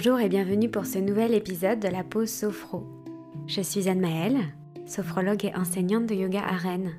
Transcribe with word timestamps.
Bonjour 0.00 0.20
et 0.20 0.28
bienvenue 0.28 0.70
pour 0.70 0.86
ce 0.86 0.98
nouvel 0.98 1.34
épisode 1.34 1.80
de 1.80 1.88
la 1.88 2.04
pause 2.04 2.30
Sophro. 2.30 2.86
Je 3.48 3.60
suis 3.60 3.88
Anne 3.88 3.98
Maëlle, 3.98 4.38
sophrologue 4.86 5.44
et 5.44 5.56
enseignante 5.56 6.06
de 6.06 6.14
yoga 6.14 6.40
à 6.40 6.54
Rennes, 6.54 6.92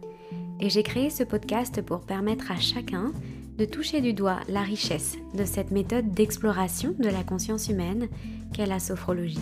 et 0.59 0.70
j'ai 0.70 0.84
créé 0.84 1.09
ce 1.09 1.23
podcast 1.23 1.81
pour 1.81 2.02
permettre 2.02 2.52
à 2.52 2.57
chacun 2.57 3.13
de 3.57 3.63
toucher 3.63 4.02
du 4.02 4.12
doigt 4.12 4.41
la 4.49 4.63
richesse 4.63 5.16
de 5.34 5.45
cette 5.45 5.71
méthode 5.71 6.12
d'exploration 6.12 6.93
de 6.99 7.07
la 7.07 7.23
conscience 7.23 7.70
humaine 7.70 8.09
qu'est 8.52 8.66
la 8.66 8.80
sophrologie. 8.80 9.39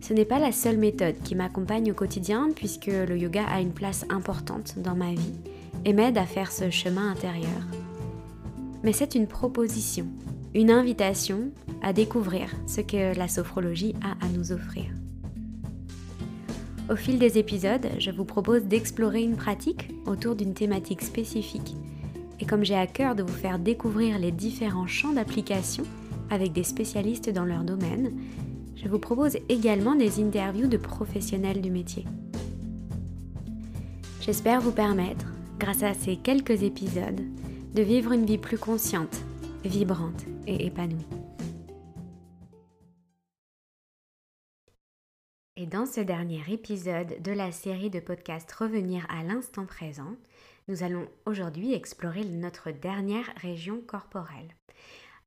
Ce 0.00 0.14
n'est 0.14 0.24
pas 0.24 0.38
la 0.38 0.52
seule 0.52 0.78
méthode 0.78 1.20
qui 1.22 1.34
m'accompagne 1.34 1.92
au 1.92 1.94
quotidien 1.94 2.48
puisque 2.56 2.86
le 2.86 3.18
yoga 3.18 3.44
a 3.44 3.60
une 3.60 3.74
place 3.74 4.06
importante 4.08 4.78
dans 4.78 4.96
ma 4.96 5.12
vie 5.12 5.34
et 5.84 5.92
m'aide 5.92 6.16
à 6.16 6.24
faire 6.24 6.50
ce 6.50 6.70
chemin 6.70 7.10
intérieur. 7.10 7.60
Mais 8.84 8.94
c'est 8.94 9.14
une 9.14 9.26
proposition, 9.26 10.06
une 10.54 10.70
invitation 10.70 11.52
à 11.80 11.92
découvrir 11.92 12.50
ce 12.66 12.80
que 12.80 13.16
la 13.16 13.28
sophrologie 13.28 13.94
a 14.02 14.24
à 14.24 14.28
nous 14.28 14.52
offrir. 14.52 14.84
Au 16.90 16.96
fil 16.96 17.20
des 17.20 17.38
épisodes, 17.38 17.86
je 18.00 18.10
vous 18.10 18.24
propose 18.24 18.64
d'explorer 18.64 19.22
une 19.22 19.36
pratique 19.36 19.90
autour 20.06 20.34
d'une 20.34 20.54
thématique 20.54 21.02
spécifique. 21.02 21.76
Et 22.40 22.46
comme 22.46 22.64
j'ai 22.64 22.74
à 22.74 22.88
cœur 22.88 23.14
de 23.14 23.22
vous 23.22 23.32
faire 23.32 23.60
découvrir 23.60 24.18
les 24.18 24.32
différents 24.32 24.88
champs 24.88 25.12
d'application 25.12 25.84
avec 26.30 26.52
des 26.52 26.64
spécialistes 26.64 27.30
dans 27.30 27.44
leur 27.44 27.62
domaine, 27.62 28.12
je 28.74 28.88
vous 28.88 28.98
propose 28.98 29.36
également 29.48 29.94
des 29.94 30.20
interviews 30.20 30.66
de 30.66 30.78
professionnels 30.78 31.60
du 31.60 31.70
métier. 31.70 32.04
J'espère 34.20 34.60
vous 34.60 34.72
permettre, 34.72 35.26
grâce 35.60 35.84
à 35.84 35.94
ces 35.94 36.16
quelques 36.16 36.64
épisodes, 36.64 37.20
de 37.74 37.82
vivre 37.82 38.10
une 38.10 38.26
vie 38.26 38.38
plus 38.38 38.58
consciente, 38.58 39.20
vibrante 39.64 40.24
et. 40.50 40.72
Et 45.56 45.66
dans 45.66 45.86
ce 45.86 46.00
dernier 46.00 46.42
épisode 46.48 47.22
de 47.22 47.32
la 47.32 47.52
série 47.52 47.90
de 47.90 48.00
podcasts 48.00 48.50
Revenir 48.52 49.06
à 49.10 49.22
l'instant 49.22 49.66
présent, 49.66 50.16
nous 50.68 50.82
allons 50.82 51.06
aujourd'hui 51.26 51.74
explorer 51.74 52.24
notre 52.24 52.72
dernière 52.72 53.30
région 53.36 53.80
corporelle. 53.80 54.56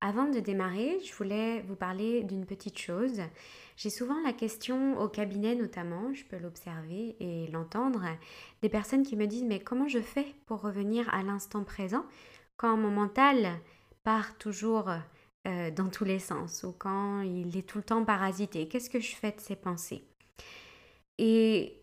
Avant 0.01 0.25
de 0.25 0.39
démarrer, 0.41 0.99
je 1.05 1.13
voulais 1.13 1.61
vous 1.61 1.75
parler 1.75 2.23
d'une 2.23 2.45
petite 2.45 2.77
chose. 2.77 3.21
J'ai 3.77 3.89
souvent 3.89 4.21
la 4.25 4.33
question 4.33 4.99
au 4.99 5.07
cabinet 5.07 5.55
notamment, 5.55 6.13
je 6.13 6.25
peux 6.25 6.37
l'observer 6.37 7.15
et 7.21 7.47
l'entendre, 7.47 8.03
des 8.61 8.69
personnes 8.69 9.03
qui 9.03 9.15
me 9.15 9.27
disent 9.27 9.45
mais 9.45 9.61
comment 9.61 9.87
je 9.87 10.01
fais 10.01 10.35
pour 10.45 10.61
revenir 10.61 11.07
à 11.13 11.23
l'instant 11.23 11.63
présent 11.63 12.03
quand 12.57 12.75
mon 12.75 12.91
mental 12.91 13.47
part 14.03 14.37
toujours 14.37 14.89
euh, 15.47 15.71
dans 15.71 15.89
tous 15.89 16.05
les 16.05 16.19
sens 16.19 16.63
ou 16.63 16.71
quand 16.71 17.21
il 17.21 17.57
est 17.57 17.67
tout 17.67 17.77
le 17.77 17.83
temps 17.83 18.05
parasité. 18.05 18.67
Qu'est-ce 18.67 18.89
que 18.89 18.99
je 18.99 19.15
fais 19.15 19.31
de 19.31 19.41
ces 19.41 19.55
pensées? 19.55 20.03
Et 21.17 21.81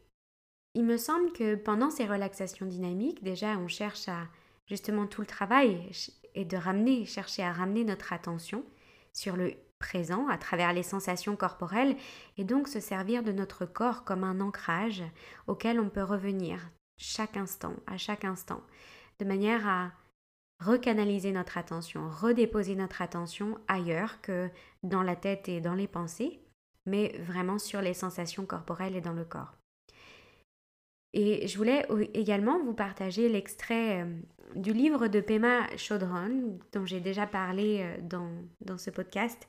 il 0.74 0.84
me 0.84 0.96
semble 0.96 1.32
que 1.32 1.56
pendant 1.56 1.90
ces 1.90 2.06
relaxations 2.06 2.66
dynamiques, 2.66 3.22
déjà 3.22 3.58
on 3.58 3.68
cherche 3.68 4.08
à 4.08 4.28
justement 4.66 5.06
tout 5.06 5.20
le 5.20 5.26
travail 5.26 5.90
et 6.34 6.44
de 6.44 6.56
ramener, 6.56 7.04
chercher 7.04 7.42
à 7.42 7.52
ramener 7.52 7.84
notre 7.84 8.12
attention 8.12 8.64
sur 9.12 9.36
le 9.36 9.54
présent 9.78 10.28
à 10.28 10.38
travers 10.38 10.72
les 10.72 10.82
sensations 10.82 11.36
corporelles 11.36 11.96
et 12.38 12.44
donc 12.44 12.68
se 12.68 12.80
servir 12.80 13.22
de 13.22 13.32
notre 13.32 13.66
corps 13.66 14.04
comme 14.04 14.24
un 14.24 14.40
ancrage 14.40 15.02
auquel 15.46 15.80
on 15.80 15.88
peut 15.88 16.02
revenir 16.02 16.70
chaque 16.98 17.36
instant, 17.36 17.74
à 17.86 17.96
chaque 17.96 18.24
instant, 18.24 18.62
de 19.18 19.24
manière 19.24 19.66
à 19.66 19.92
recanaliser 20.60 21.32
notre 21.32 21.58
attention, 21.58 22.08
redéposer 22.08 22.74
notre 22.74 23.02
attention 23.02 23.58
ailleurs 23.66 24.20
que 24.20 24.48
dans 24.82 25.02
la 25.02 25.16
tête 25.16 25.48
et 25.48 25.60
dans 25.60 25.74
les 25.74 25.88
pensées, 25.88 26.40
mais 26.86 27.16
vraiment 27.20 27.58
sur 27.58 27.80
les 27.80 27.94
sensations 27.94 28.46
corporelles 28.46 28.96
et 28.96 29.00
dans 29.00 29.12
le 29.12 29.24
corps. 29.24 29.54
Et 31.12 31.48
je 31.48 31.56
voulais 31.56 31.86
également 32.14 32.62
vous 32.62 32.74
partager 32.74 33.28
l'extrait 33.28 34.02
euh, 34.02 34.20
du 34.54 34.72
livre 34.72 35.08
de 35.08 35.20
Pema 35.20 35.66
Chodron, 35.76 36.58
dont 36.72 36.86
j'ai 36.86 37.00
déjà 37.00 37.26
parlé 37.26 37.80
euh, 37.80 37.96
dans, 38.02 38.30
dans 38.60 38.78
ce 38.78 38.90
podcast. 38.90 39.48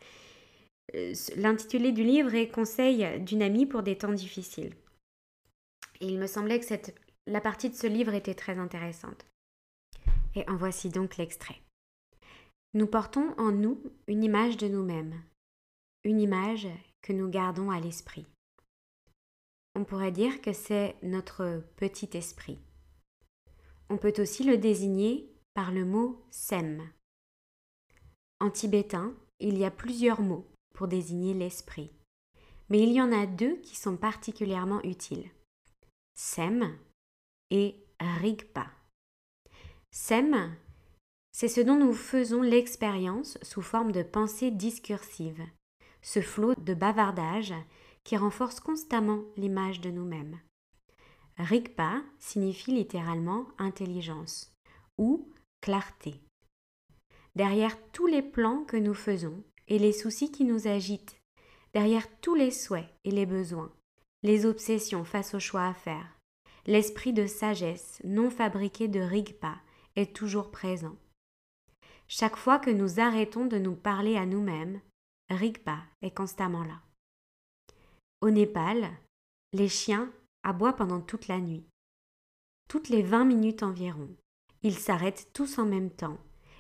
Euh, 0.96 1.14
l'intitulé 1.36 1.92
du 1.92 2.04
livre 2.04 2.34
est 2.34 2.48
Conseil 2.48 3.20
d'une 3.20 3.44
amie 3.44 3.68
pour 3.68 3.84
des 3.84 3.96
temps 3.96 4.12
difficiles. 4.12 4.74
Il 6.00 6.18
me 6.18 6.26
semblait 6.26 6.60
que 6.60 6.74
la 7.28 7.42
partie 7.42 7.70
de 7.70 7.76
ce 7.76 7.86
livre 7.86 8.16
était 8.16 8.34
très 8.34 8.58
intéressante. 8.58 9.31
Et 10.36 10.48
en 10.50 10.56
voici 10.56 10.90
donc 10.90 11.18
l'extrait. 11.18 11.62
Nous 12.74 12.88
portons 12.88 13.34
en 13.38 13.52
nous 13.52 13.82
une 14.08 14.24
image 14.24 14.58
de 14.58 14.68
nous-mêmes, 14.68 15.22
une 16.04 16.22
image 16.22 16.68
que 17.02 17.12
nous 17.12 17.30
gardons 17.30 17.70
à 17.70 17.80
l'esprit. 17.80 18.26
On 19.76 19.84
pourrait 19.84 20.12
dire 20.12 20.42
que 20.42 20.54
c'est 20.54 20.96
notre 21.04 21.64
petit 21.76 22.10
esprit. 22.18 22.60
On 23.90 23.98
peut 23.98 24.14
aussi 24.20 24.44
le 24.44 24.58
désigner 24.58 25.30
par 25.54 25.72
le 25.72 25.86
mot 25.86 26.26
sem. 26.30 26.90
En 28.40 28.50
tibétain, 28.50 29.14
il 29.40 29.58
y 29.58 29.66
a 29.66 29.72
plusieurs 29.72 30.22
mots 30.22 30.48
pour 30.74 30.88
désigner 30.88 31.34
l'esprit, 31.34 31.92
mais 32.70 32.82
il 32.82 32.92
y 32.94 33.02
en 33.02 33.12
a 33.12 33.26
deux 33.26 33.58
qui 33.58 33.76
sont 33.76 33.98
particulièrement 33.98 34.82
utiles. 34.84 35.30
Sem 36.14 36.78
et 37.50 37.76
Rigpa. 38.00 38.72
Sem, 39.94 40.56
c'est 41.34 41.50
ce 41.50 41.62
dont 41.62 41.76
nous 41.76 41.94
faisons 41.94 42.42
l'expérience 42.42 43.38
sous 43.42 43.62
forme 43.62 43.92
de 43.92 44.04
pensée 44.04 44.50
discursive, 44.50 45.42
ce 46.02 46.22
flot 46.22 46.56
de 46.56 46.74
bavardage 46.74 47.54
qui 48.04 48.18
renforce 48.18 48.60
constamment 48.60 49.22
l'image 49.36 49.82
de 49.82 49.92
nous-mêmes. 49.92 50.40
Rigpa 51.38 52.02
signifie 52.20 52.72
littéralement 52.72 53.48
intelligence 53.58 54.54
ou 54.98 55.30
clarté. 55.62 56.22
Derrière 57.36 57.78
tous 57.92 58.08
les 58.08 58.22
plans 58.22 58.64
que 58.64 58.78
nous 58.78 58.94
faisons 58.94 59.44
et 59.68 59.80
les 59.80 59.94
soucis 59.94 60.32
qui 60.32 60.44
nous 60.44 60.68
agitent, 60.68 61.18
derrière 61.74 62.08
tous 62.20 62.36
les 62.36 62.52
souhaits 62.52 62.90
et 63.04 63.12
les 63.12 63.26
besoins, 63.26 63.72
les 64.24 64.46
obsessions 64.46 65.04
face 65.04 65.34
aux 65.34 65.40
choix 65.40 65.66
à 65.66 65.74
faire, 65.74 66.18
l'esprit 66.66 67.14
de 67.14 67.26
sagesse 67.26 68.02
non 68.04 68.30
fabriqué 68.30 68.88
de 68.88 69.00
Rigpa 69.00 69.56
est 69.96 70.16
toujours 70.16 70.52
présent. 70.52 70.96
Chaque 72.08 72.36
fois 72.36 72.60
que 72.60 72.70
nous 72.70 73.00
arrêtons 73.00 73.46
de 73.46 73.58
nous 73.58 73.76
parler 73.76 74.18
à 74.18 74.26
nous-mêmes, 74.26 74.82
Rigpa 75.30 75.80
est 76.02 76.16
constamment 76.16 76.64
là. 76.64 76.82
Au 78.22 78.30
Népal, 78.30 78.90
les 79.54 79.70
chiens 79.70 80.12
aboient 80.44 80.74
pendant 80.74 81.02
toute 81.02 81.28
la 81.28 81.40
nuit. 81.40 81.64
Toutes 82.68 82.90
les 82.90 83.02
vingt 83.02 83.26
minutes 83.26 83.64
environ, 83.64 84.10
ils 84.64 84.78
s'arrêtent 84.78 85.30
tous 85.34 85.58
en 85.58 85.66
même 85.66 85.90
temps 85.90 86.20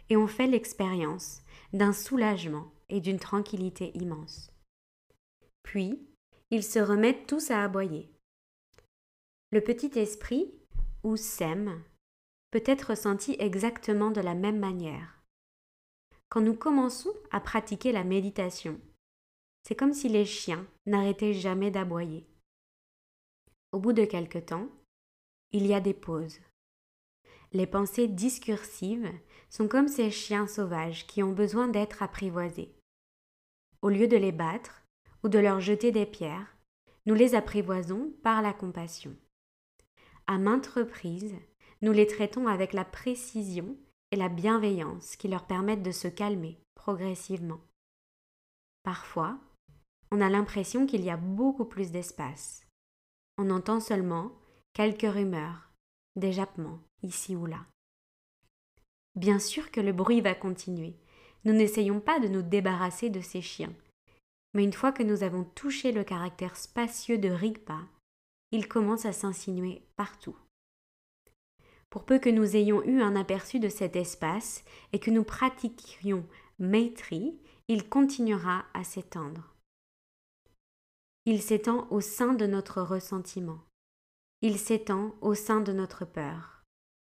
et 0.10 0.18
on 0.18 0.28
fait 0.28 0.48
l'expérience 0.48 1.42
d'un 1.74 1.94
soulagement 1.94 2.72
et 2.90 3.00
d'une 3.00 3.20
tranquillité 3.20 3.92
immense. 3.98 4.52
Puis, 5.64 6.00
ils 6.50 6.64
se 6.64 6.80
remettent 6.80 7.28
tous 7.28 7.52
à 7.52 7.64
aboyer. 7.64 8.10
Le 9.52 9.62
petit 9.62 9.98
esprit, 9.98 10.54
ou 11.04 11.16
sème, 11.16 11.82
peut 12.52 12.64
être 12.66 12.90
ressenti 12.90 13.36
exactement 13.40 14.12
de 14.12 14.22
la 14.22 14.36
même 14.36 14.60
manière. 14.60 15.22
Quand 16.30 16.42
nous 16.42 16.56
commençons 16.56 17.14
à 17.32 17.40
pratiquer 17.40 17.92
la 17.92 18.04
méditation, 18.04 18.80
c'est 19.64 19.76
comme 19.76 19.94
si 19.94 20.10
les 20.10 20.26
chiens 20.26 20.66
n'arrêtaient 20.86 21.34
jamais 21.34 21.72
d'aboyer. 21.72 22.26
Au 23.72 23.80
bout 23.80 23.94
de 23.94 24.06
quelque 24.06 24.40
temps, 24.40 24.68
il 25.52 25.66
y 25.66 25.74
a 25.74 25.82
des 25.82 25.94
pauses. 25.94 26.40
Les 27.54 27.68
pensées 27.68 28.08
discursives 28.08 29.12
sont 29.50 29.68
comme 29.68 29.88
ces 29.88 30.10
chiens 30.10 30.48
sauvages 30.48 31.06
qui 31.08 31.22
ont 31.22 31.34
besoin 31.34 31.68
d'être 31.68 32.02
apprivoisés. 32.02 32.74
Au 33.82 33.90
lieu 33.90 34.08
de 34.08 34.18
les 34.18 34.32
battre 34.32 34.84
ou 35.24 35.30
de 35.30 35.40
leur 35.40 35.60
jeter 35.60 35.92
des 35.92 36.06
pierres, 36.06 36.56
nous 37.06 37.14
les 37.14 37.36
apprivoisons 37.36 38.14
par 38.24 38.42
la 38.42 38.54
compassion. 38.54 39.16
À 40.28 40.38
maintes 40.38 40.68
reprises, 40.68 41.36
nous 41.82 41.92
les 41.92 42.08
traitons 42.08 42.48
avec 42.48 42.74
la 42.74 42.86
précision 42.86 43.76
et 44.12 44.16
la 44.16 44.30
bienveillance 44.30 45.16
qui 45.16 45.28
leur 45.28 45.46
permettent 45.46 45.84
de 45.84 45.92
se 45.92 46.08
calmer 46.08 46.60
progressivement. 46.76 47.62
Parfois, 48.84 49.40
on 50.12 50.22
a 50.22 50.30
l'impression 50.30 50.86
qu'il 50.86 51.04
y 51.04 51.10
a 51.10 51.18
beaucoup 51.18 51.66
plus 51.66 51.92
d'espace. 51.92 52.68
On 53.38 53.50
entend 53.50 53.80
seulement 53.80 54.32
quelques 54.74 55.12
rumeurs, 55.12 55.72
des 56.16 56.34
jappements, 56.34 56.80
ici 57.02 57.36
ou 57.36 57.46
là. 57.46 57.66
Bien 59.16 59.40
sûr 59.40 59.72
que 59.72 59.82
le 59.82 59.94
bruit 59.94 60.22
va 60.22 60.36
continuer. 60.36 60.96
Nous 61.46 61.54
n'essayons 61.54 62.00
pas 62.00 62.20
de 62.20 62.28
nous 62.28 62.42
débarrasser 62.42 63.10
de 63.10 63.22
ces 63.22 63.42
chiens. 63.42 63.74
Mais 64.54 64.64
une 64.64 64.74
fois 64.74 64.92
que 64.92 65.04
nous 65.04 65.24
avons 65.24 65.44
touché 65.44 65.92
le 65.92 66.04
caractère 66.04 66.56
spacieux 66.58 67.18
de 67.18 67.30
Rigpa, 67.30 67.80
il 68.52 68.68
commence 68.68 69.06
à 69.06 69.14
s'insinuer 69.14 69.84
partout. 69.96 70.38
Pour 71.92 72.06
peu 72.06 72.20
que 72.20 72.30
nous 72.30 72.56
ayons 72.56 72.84
eu 72.86 73.02
un 73.02 73.18
aperçu 73.18 73.60
de 73.60 73.68
cet 73.68 73.98
espace 73.98 74.64
et 74.94 75.00
que 75.00 75.12
nous 75.12 75.26
pratiquions 75.26 76.26
Maitri, 76.58 77.38
il 77.68 77.90
continuera 77.90 78.66
à 78.74 78.86
s'étendre. 78.86 79.54
Il 81.26 81.42
s'étend 81.42 81.88
au 81.92 82.00
sein 82.00 82.34
de 82.34 82.48
notre 82.48 82.82
ressentiment. 82.82 83.60
Il 84.42 84.58
s'étend 84.58 85.16
au 85.22 85.36
sein 85.36 85.60
de 85.60 85.74
notre 85.74 86.06
peur. 86.06 86.64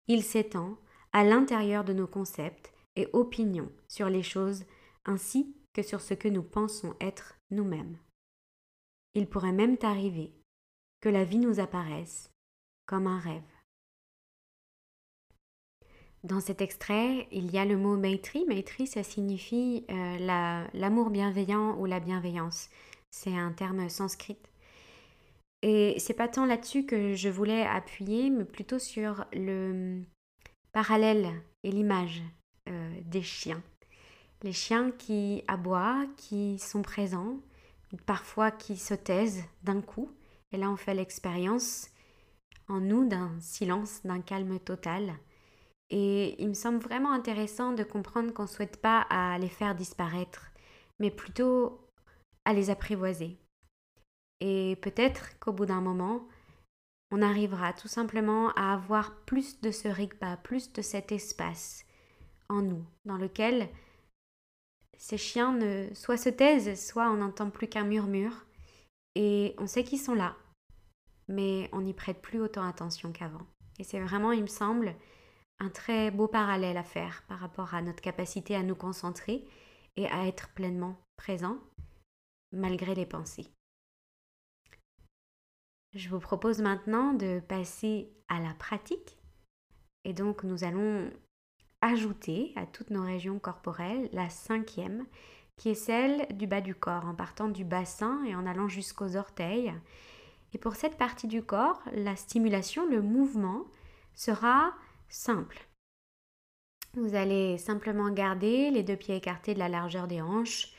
Il 0.07 0.23
s'étend 0.23 0.77
à 1.11 1.23
l'intérieur 1.23 1.83
de 1.83 1.93
nos 1.93 2.07
concepts 2.07 2.71
et 2.95 3.09
opinions 3.13 3.71
sur 3.87 4.09
les 4.09 4.23
choses 4.23 4.63
ainsi 5.05 5.55
que 5.73 5.81
sur 5.81 6.01
ce 6.01 6.13
que 6.13 6.27
nous 6.27 6.43
pensons 6.43 6.95
être 7.01 7.33
nous-mêmes. 7.49 7.97
Il 9.15 9.27
pourrait 9.27 9.51
même 9.51 9.77
arriver 9.81 10.31
que 11.01 11.09
la 11.09 11.23
vie 11.23 11.39
nous 11.39 11.59
apparaisse 11.59 12.31
comme 12.85 13.07
un 13.07 13.19
rêve. 13.19 13.56
Dans 16.23 16.39
cet 16.39 16.61
extrait, 16.61 17.27
il 17.31 17.51
y 17.51 17.57
a 17.57 17.65
le 17.65 17.77
mot 17.77 17.95
maitri. 17.95 18.45
Maitri, 18.47 18.87
ça 18.87 19.03
signifie 19.03 19.85
euh, 19.89 20.67
l'amour 20.73 21.09
bienveillant 21.09 21.77
ou 21.77 21.85
la 21.85 21.99
bienveillance. 21.99 22.69
C'est 23.11 23.35
un 23.35 23.51
terme 23.51 23.87
sanskrit. 23.87 24.37
Et 25.61 25.95
c'est 25.99 26.13
pas 26.13 26.27
tant 26.27 26.45
là-dessus 26.45 26.85
que 26.85 27.13
je 27.13 27.29
voulais 27.29 27.63
appuyer, 27.63 28.29
mais 28.29 28.45
plutôt 28.45 28.79
sur 28.79 29.25
le 29.33 30.01
parallèle 30.71 31.29
et 31.63 31.71
l'image 31.71 32.21
euh, 32.69 33.01
des 33.05 33.23
chiens. 33.23 33.61
Les 34.43 34.53
chiens 34.53 34.91
qui 34.91 35.43
aboient, 35.47 36.05
qui 36.15 36.59
sont 36.59 36.83
présents, 36.83 37.39
parfois 38.05 38.51
qui 38.51 38.77
se 38.77 38.93
taisent 38.93 39.43
d'un 39.63 39.81
coup. 39.81 40.11
Et 40.51 40.57
là, 40.57 40.69
on 40.69 40.75
fait 40.75 40.93
l'expérience 40.93 41.89
en 42.67 42.79
nous 42.79 43.07
d'un 43.07 43.31
silence, 43.39 44.01
d'un 44.03 44.21
calme 44.21 44.59
total. 44.59 45.13
Et 45.89 46.41
il 46.41 46.49
me 46.49 46.53
semble 46.53 46.79
vraiment 46.79 47.11
intéressant 47.11 47.73
de 47.73 47.83
comprendre 47.83 48.33
qu'on 48.33 48.43
ne 48.43 48.47
souhaite 48.47 48.81
pas 48.81 49.01
à 49.09 49.37
les 49.37 49.49
faire 49.49 49.75
disparaître, 49.75 50.51
mais 50.99 51.11
plutôt 51.11 51.89
à 52.45 52.53
les 52.53 52.69
apprivoiser. 52.69 53.37
Et 54.39 54.77
peut-être 54.81 55.39
qu'au 55.39 55.53
bout 55.53 55.65
d'un 55.65 55.81
moment, 55.81 56.27
on 57.11 57.21
arrivera 57.21 57.73
tout 57.73 57.87
simplement 57.87 58.49
à 58.51 58.73
avoir 58.73 59.15
plus 59.25 59.61
de 59.61 59.71
ce 59.71 59.87
rigba, 59.87 60.37
plus 60.37 60.73
de 60.73 60.81
cet 60.81 61.11
espace 61.11 61.85
en 62.49 62.61
nous, 62.61 62.85
dans 63.05 63.17
lequel 63.17 63.69
ces 64.97 65.17
chiens 65.17 65.53
ne 65.53 65.93
soit 65.93 66.17
se 66.17 66.29
taisent, 66.29 66.79
soit 66.79 67.09
on 67.09 67.17
n'entend 67.17 67.49
plus 67.49 67.67
qu'un 67.67 67.83
murmure, 67.83 68.45
et 69.15 69.55
on 69.57 69.67
sait 69.67 69.83
qu'ils 69.83 69.99
sont 69.99 70.13
là, 70.13 70.35
mais 71.27 71.69
on 71.71 71.81
n'y 71.81 71.93
prête 71.93 72.21
plus 72.21 72.39
autant 72.39 72.67
attention 72.67 73.11
qu'avant. 73.11 73.45
Et 73.79 73.83
c'est 73.83 73.99
vraiment, 73.99 74.31
il 74.31 74.41
me 74.41 74.47
semble, 74.47 74.93
un 75.59 75.69
très 75.69 76.11
beau 76.11 76.27
parallèle 76.27 76.77
à 76.77 76.83
faire 76.83 77.23
par 77.27 77.39
rapport 77.39 77.73
à 77.73 77.81
notre 77.81 78.01
capacité 78.01 78.55
à 78.55 78.63
nous 78.63 78.75
concentrer 78.75 79.47
et 79.95 80.07
à 80.07 80.27
être 80.27 80.49
pleinement 80.49 80.95
présent 81.17 81.57
malgré 82.51 82.95
les 82.95 83.05
pensées. 83.05 83.51
Je 85.93 86.09
vous 86.09 86.19
propose 86.19 86.59
maintenant 86.59 87.13
de 87.13 87.39
passer 87.39 88.11
à 88.27 88.39
la 88.39 88.53
pratique 88.53 89.17
et 90.03 90.13
donc 90.13 90.43
nous 90.43 90.63
allons 90.63 91.09
ajouter 91.81 92.53
à 92.55 92.65
toutes 92.65 92.89
nos 92.89 93.03
régions 93.03 93.39
corporelles 93.39 94.09
la 94.13 94.29
cinquième 94.29 95.05
qui 95.55 95.69
est 95.69 95.75
celle 95.75 96.27
du 96.37 96.45
bas 96.45 96.61
du 96.61 96.75
corps 96.75 97.05
en 97.05 97.15
partant 97.15 97.49
du 97.49 97.65
bassin 97.65 98.23
et 98.25 98.35
en 98.35 98.45
allant 98.45 98.67
jusqu'aux 98.67 99.15
orteils. 99.15 99.73
Et 100.53 100.57
pour 100.59 100.75
cette 100.75 100.97
partie 100.97 101.27
du 101.27 101.41
corps, 101.41 101.81
la 101.93 102.15
stimulation, 102.15 102.87
le 102.87 103.01
mouvement 103.01 103.65
sera 104.13 104.73
simple. 105.09 105.67
Vous 106.93 107.15
allez 107.15 107.57
simplement 107.57 108.09
garder 108.09 108.71
les 108.71 108.83
deux 108.83 108.95
pieds 108.95 109.15
écartés 109.15 109.53
de 109.53 109.59
la 109.59 109.69
largeur 109.69 110.07
des 110.07 110.21
hanches, 110.21 110.73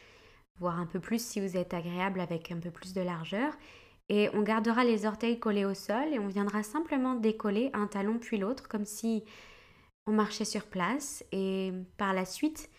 voire 0.59 0.79
un 0.79 0.87
peu 0.87 1.01
plus 1.01 1.25
si 1.25 1.41
vous 1.41 1.57
êtes 1.57 1.75
agréable 1.75 2.21
avec 2.21 2.51
un 2.51 2.59
peu 2.59 2.71
plus 2.71 2.93
de 2.93 3.01
largeur. 3.01 3.53
Et 4.09 4.31
on 4.35 4.43
gardera 4.43 4.85
les 4.85 5.07
orteils 5.07 5.39
collés 5.39 5.65
au 5.65 5.75
sol 5.75 6.13
et 6.13 6.19
on 6.19 6.29
viendra 6.29 6.63
simplement 6.63 7.15
décoller 7.15 7.71
un 7.75 7.87
talon 7.87 8.19
puis 8.19 8.39
l'autre 8.39 8.67
comme 8.69 8.87
si 8.87 9.25
on 10.07 10.13
marchait 10.13 10.47
sur 10.47 10.65
place. 10.67 11.25
Et 11.31 11.73
par 11.99 12.15
la 12.15 12.25
suite, 12.25 12.71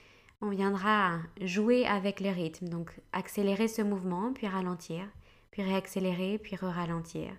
on 0.42 0.50
viendra 0.50 1.20
jouer 1.42 1.86
avec 1.86 2.20
le 2.20 2.30
rythme. 2.30 2.68
Donc 2.68 2.92
accélérer 3.14 3.68
ce 3.68 3.82
mouvement, 3.82 4.34
puis 4.34 4.48
ralentir, 4.48 5.06
puis 5.52 5.62
réaccélérer, 5.62 6.40
puis 6.40 6.56
re-ralentir. 6.56 7.32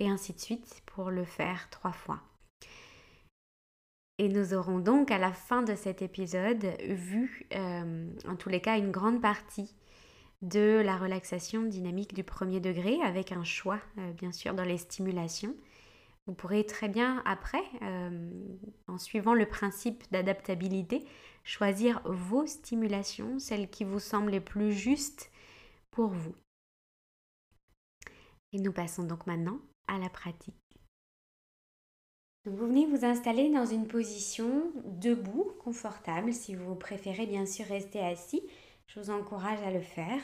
Et 0.00 0.08
ainsi 0.08 0.32
de 0.32 0.40
suite 0.40 0.82
pour 0.86 1.10
le 1.10 1.24
faire 1.24 1.68
trois 1.70 1.92
fois. 1.92 2.20
Et 4.18 4.28
nous 4.28 4.52
aurons 4.52 4.80
donc 4.80 5.12
à 5.12 5.18
la 5.18 5.32
fin 5.32 5.62
de 5.62 5.76
cet 5.76 6.02
épisode 6.02 6.66
vu, 6.88 7.46
euh, 7.54 8.10
en 8.26 8.34
tous 8.34 8.48
les 8.48 8.60
cas, 8.60 8.76
une 8.76 8.90
grande 8.90 9.22
partie 9.22 9.76
de 10.42 10.82
la 10.84 10.96
relaxation 10.96 11.62
dynamique 11.62 12.14
du 12.14 12.24
premier 12.24 12.58
degré 12.58 13.00
avec 13.02 13.30
un 13.30 13.44
choix, 13.44 13.80
euh, 13.98 14.12
bien 14.12 14.32
sûr, 14.32 14.54
dans 14.54 14.64
les 14.64 14.78
stimulations. 14.78 15.54
Vous 16.26 16.34
pourrez 16.34 16.66
très 16.66 16.88
bien 16.88 17.22
après, 17.26 17.62
euh, 17.82 18.30
en 18.88 18.98
suivant 18.98 19.34
le 19.34 19.46
principe 19.46 20.02
d'adaptabilité, 20.10 21.04
choisir 21.44 22.02
vos 22.04 22.44
stimulations, 22.44 23.38
celles 23.38 23.70
qui 23.70 23.84
vous 23.84 24.00
semblent 24.00 24.32
les 24.32 24.40
plus 24.40 24.72
justes 24.72 25.30
pour 25.92 26.08
vous. 26.08 26.34
Et 28.52 28.58
nous 28.58 28.72
passons 28.72 29.04
donc 29.04 29.26
maintenant 29.26 29.60
à 29.86 29.98
la 29.98 30.08
pratique 30.08 30.67
vous 32.48 32.66
venez 32.66 32.86
vous 32.86 33.04
installer 33.04 33.50
dans 33.50 33.66
une 33.66 33.86
position 33.86 34.70
debout, 34.84 35.52
confortable. 35.62 36.32
Si 36.32 36.54
vous 36.54 36.74
préférez 36.74 37.26
bien 37.26 37.46
sûr 37.46 37.66
rester 37.66 38.00
assis, 38.00 38.42
je 38.86 39.00
vous 39.00 39.10
encourage 39.10 39.60
à 39.62 39.70
le 39.70 39.80
faire. 39.80 40.20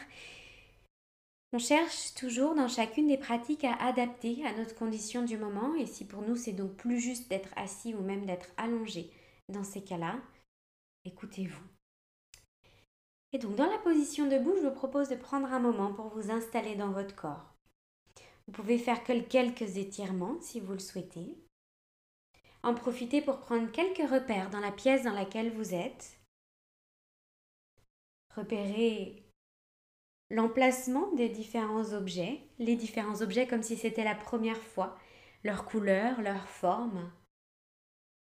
On 1.52 1.58
cherche 1.58 2.14
toujours 2.14 2.54
dans 2.56 2.66
chacune 2.66 3.06
des 3.06 3.16
pratiques 3.16 3.64
à 3.64 3.74
adapter 3.76 4.44
à 4.44 4.56
notre 4.56 4.74
condition 4.74 5.22
du 5.22 5.36
moment 5.36 5.74
et 5.76 5.86
si 5.86 6.04
pour 6.04 6.22
nous 6.22 6.34
c'est 6.34 6.52
donc 6.52 6.72
plus 6.72 6.98
juste 6.98 7.30
d'être 7.30 7.50
assis 7.54 7.94
ou 7.94 8.00
même 8.00 8.26
d'être 8.26 8.48
allongé 8.56 9.10
dans 9.48 9.62
ces 9.62 9.82
cas-là, 9.82 10.16
écoutez-vous. 11.04 11.62
Et 13.32 13.38
donc 13.38 13.54
dans 13.54 13.70
la 13.70 13.78
position 13.78 14.26
debout, 14.26 14.56
je 14.56 14.66
vous 14.66 14.74
propose 14.74 15.08
de 15.08 15.16
prendre 15.16 15.52
un 15.52 15.60
moment 15.60 15.92
pour 15.92 16.08
vous 16.08 16.30
installer 16.30 16.74
dans 16.74 16.90
votre 16.90 17.14
corps. 17.14 17.54
Vous 18.46 18.52
pouvez 18.52 18.78
faire 18.78 19.04
quelques 19.04 19.76
étirements 19.76 20.38
si 20.40 20.58
vous 20.58 20.72
le 20.72 20.78
souhaitez 20.78 21.36
en 22.64 22.74
profiter 22.74 23.20
pour 23.20 23.40
prendre 23.40 23.70
quelques 23.70 24.08
repères 24.10 24.50
dans 24.50 24.60
la 24.60 24.72
pièce 24.72 25.04
dans 25.04 25.12
laquelle 25.12 25.52
vous 25.52 25.74
êtes. 25.74 26.18
Repérer 28.34 29.22
l'emplacement 30.30 31.12
des 31.12 31.28
différents 31.28 31.92
objets, 31.92 32.40
les 32.58 32.74
différents 32.74 33.20
objets 33.20 33.46
comme 33.46 33.62
si 33.62 33.76
c'était 33.76 34.02
la 34.02 34.14
première 34.14 34.60
fois, 34.60 34.98
leur 35.44 35.66
couleur, 35.66 36.22
leur 36.22 36.48
forme, 36.48 37.12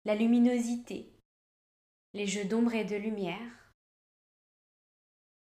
la 0.04 0.16
luminosité, 0.16 1.16
les 2.12 2.26
jeux 2.26 2.44
d'ombre 2.44 2.74
et 2.74 2.84
de 2.84 2.96
lumière. 2.96 3.38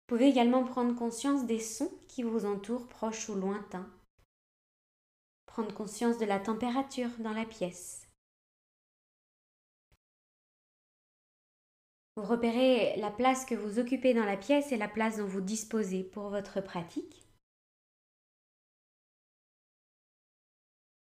Vous 0.01 0.17
pouvez 0.17 0.27
également 0.27 0.65
prendre 0.65 0.93
conscience 0.93 1.45
des 1.45 1.61
sons 1.61 1.91
qui 2.09 2.21
vous 2.21 2.45
entourent, 2.45 2.89
proches 2.89 3.29
ou 3.29 3.35
lointains. 3.35 3.89
Prendre 5.45 5.73
conscience 5.73 6.17
de 6.17 6.25
la 6.25 6.39
température 6.39 7.09
dans 7.19 7.33
la 7.33 7.45
pièce. 7.45 8.02
Vous 12.15 12.23
repérez 12.23 12.95
la 12.97 13.09
place 13.09 13.43
que 13.43 13.55
vous 13.55 13.79
occupez 13.79 14.13
dans 14.13 14.25
la 14.25 14.37
pièce 14.37 14.71
et 14.71 14.77
la 14.77 14.87
place 14.87 15.17
dont 15.17 15.25
vous 15.25 15.41
disposez 15.41 16.03
pour 16.03 16.29
votre 16.29 16.61
pratique. 16.61 17.25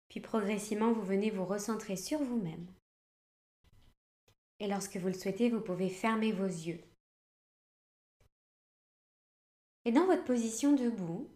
Puis 0.08 0.20
progressivement, 0.20 0.92
vous 0.92 1.02
venez 1.02 1.30
vous 1.30 1.44
recentrer 1.44 1.96
sur 1.96 2.23
vous-même. 2.23 2.66
Et 4.61 4.68
lorsque 4.68 4.96
vous 4.96 5.08
le 5.08 5.12
souhaitez, 5.14 5.50
vous 5.50 5.61
pouvez 5.61 5.90
fermer 5.90 6.32
vos 6.32 6.46
yeux. 6.46 6.80
Et 9.84 9.92
dans 9.92 10.06
votre 10.06 10.25
position 10.25 10.73
debout, 10.73 11.28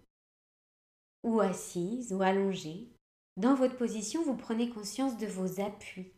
ou 1.24 1.40
assise, 1.40 2.12
ou 2.14 2.22
allongée, 2.22 2.88
dans 3.36 3.54
votre 3.54 3.76
position, 3.76 4.22
vous 4.22 4.36
prenez 4.36 4.70
conscience 4.70 5.18
de 5.18 5.26
vos 5.26 5.60
appuis 5.60 6.10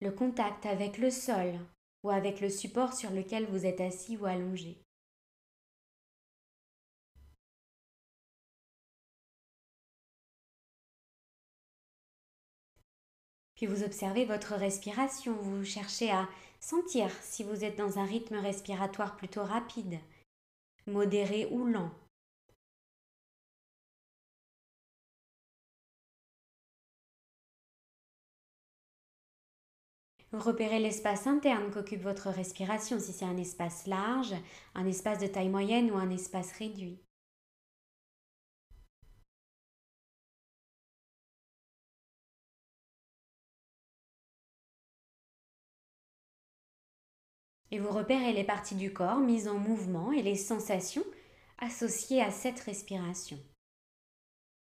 le 0.00 0.10
contact 0.10 0.66
avec 0.66 0.98
le 0.98 1.10
sol 1.10 1.58
ou 2.02 2.10
avec 2.10 2.40
le 2.40 2.50
support 2.50 2.94
sur 2.94 3.10
lequel 3.10 3.46
vous 3.46 3.66
êtes 3.66 3.80
assis 3.80 4.16
ou 4.16 4.26
allongé. 4.26 4.78
Puis 13.56 13.66
vous 13.66 13.82
observez 13.82 14.24
votre 14.24 14.54
respiration, 14.54 15.34
vous 15.34 15.64
cherchez 15.64 16.12
à 16.12 16.28
sentir 16.60 17.10
si 17.22 17.42
vous 17.42 17.64
êtes 17.64 17.76
dans 17.76 17.98
un 17.98 18.04
rythme 18.04 18.36
respiratoire 18.36 19.16
plutôt 19.16 19.42
rapide, 19.42 19.98
modéré 20.86 21.48
ou 21.50 21.66
lent. 21.66 21.90
Repérez 30.32 30.78
l'espace 30.78 31.26
interne 31.26 31.70
qu'occupe 31.70 32.02
votre 32.02 32.28
respiration, 32.28 33.00
si 33.00 33.12
c'est 33.12 33.24
un 33.24 33.36
espace 33.36 33.86
large, 33.86 34.34
un 34.74 34.86
espace 34.86 35.18
de 35.18 35.26
taille 35.26 35.48
moyenne 35.48 35.90
ou 35.90 35.96
un 35.96 36.10
espace 36.10 36.52
réduit. 36.52 37.00
Et 47.70 47.78
vous 47.78 47.90
repérez 47.90 48.32
les 48.32 48.44
parties 48.44 48.74
du 48.74 48.92
corps 48.92 49.18
mises 49.18 49.48
en 49.48 49.58
mouvement 49.58 50.12
et 50.12 50.22
les 50.22 50.36
sensations 50.36 51.04
associées 51.58 52.22
à 52.22 52.30
cette 52.30 52.60
respiration, 52.60 53.38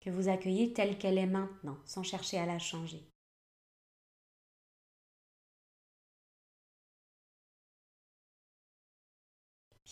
que 0.01 0.09
vous 0.09 0.29
accueillez 0.29 0.73
telle 0.73 0.97
qu'elle 0.97 1.17
est 1.17 1.25
maintenant, 1.25 1.77
sans 1.85 2.03
chercher 2.03 2.37
à 2.37 2.45
la 2.45 2.59
changer. 2.59 3.12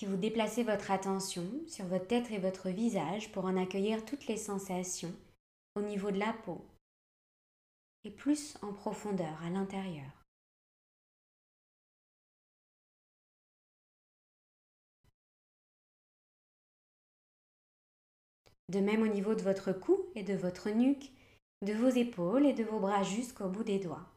Puis 0.02 0.10
vous 0.10 0.18
déplacez 0.18 0.64
votre 0.64 0.90
attention 0.90 1.46
sur 1.68 1.86
votre 1.86 2.08
tête 2.08 2.32
et 2.32 2.40
votre 2.40 2.70
visage 2.70 3.32
pour 3.32 3.46
en 3.46 3.56
accueillir 3.56 4.04
toutes 4.04 4.26
les 4.26 4.36
sensations 4.36 5.14
au 5.76 5.82
niveau 5.84 6.10
de 6.10 6.18
la 6.18 6.34
peau 6.34 6.66
et 8.04 8.10
plus 8.10 8.58
en 8.64 8.74
profondeur 8.74 9.40
à 9.44 9.52
l'intérieur. 9.52 10.26
De 18.70 18.80
même 18.80 19.04
au 19.04 19.08
niveau 19.08 19.36
de 19.36 19.44
votre 19.44 19.72
cou 19.72 20.00
et 20.16 20.24
de 20.24 20.34
votre 20.34 20.72
nuque, 20.72 21.12
de 21.64 21.74
vos 21.74 21.90
épaules 21.90 22.48
et 22.48 22.54
de 22.54 22.64
vos 22.64 22.80
bras 22.80 23.04
jusqu'au 23.04 23.50
bout 23.50 23.64
des 23.64 23.78
doigts. 23.78 24.11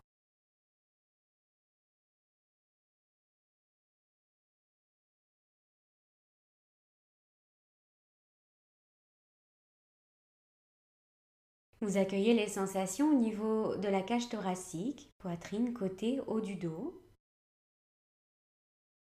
Vous 11.81 11.97
accueillez 11.97 12.35
les 12.35 12.49
sensations 12.49 13.11
au 13.11 13.19
niveau 13.19 13.77
de 13.77 13.89
la 13.89 14.03
cage 14.03 14.29
thoracique, 14.29 15.11
poitrine, 15.19 15.75
côté, 15.75 16.21
haut 16.27 16.41
du 16.41 16.55
dos. 16.55 17.03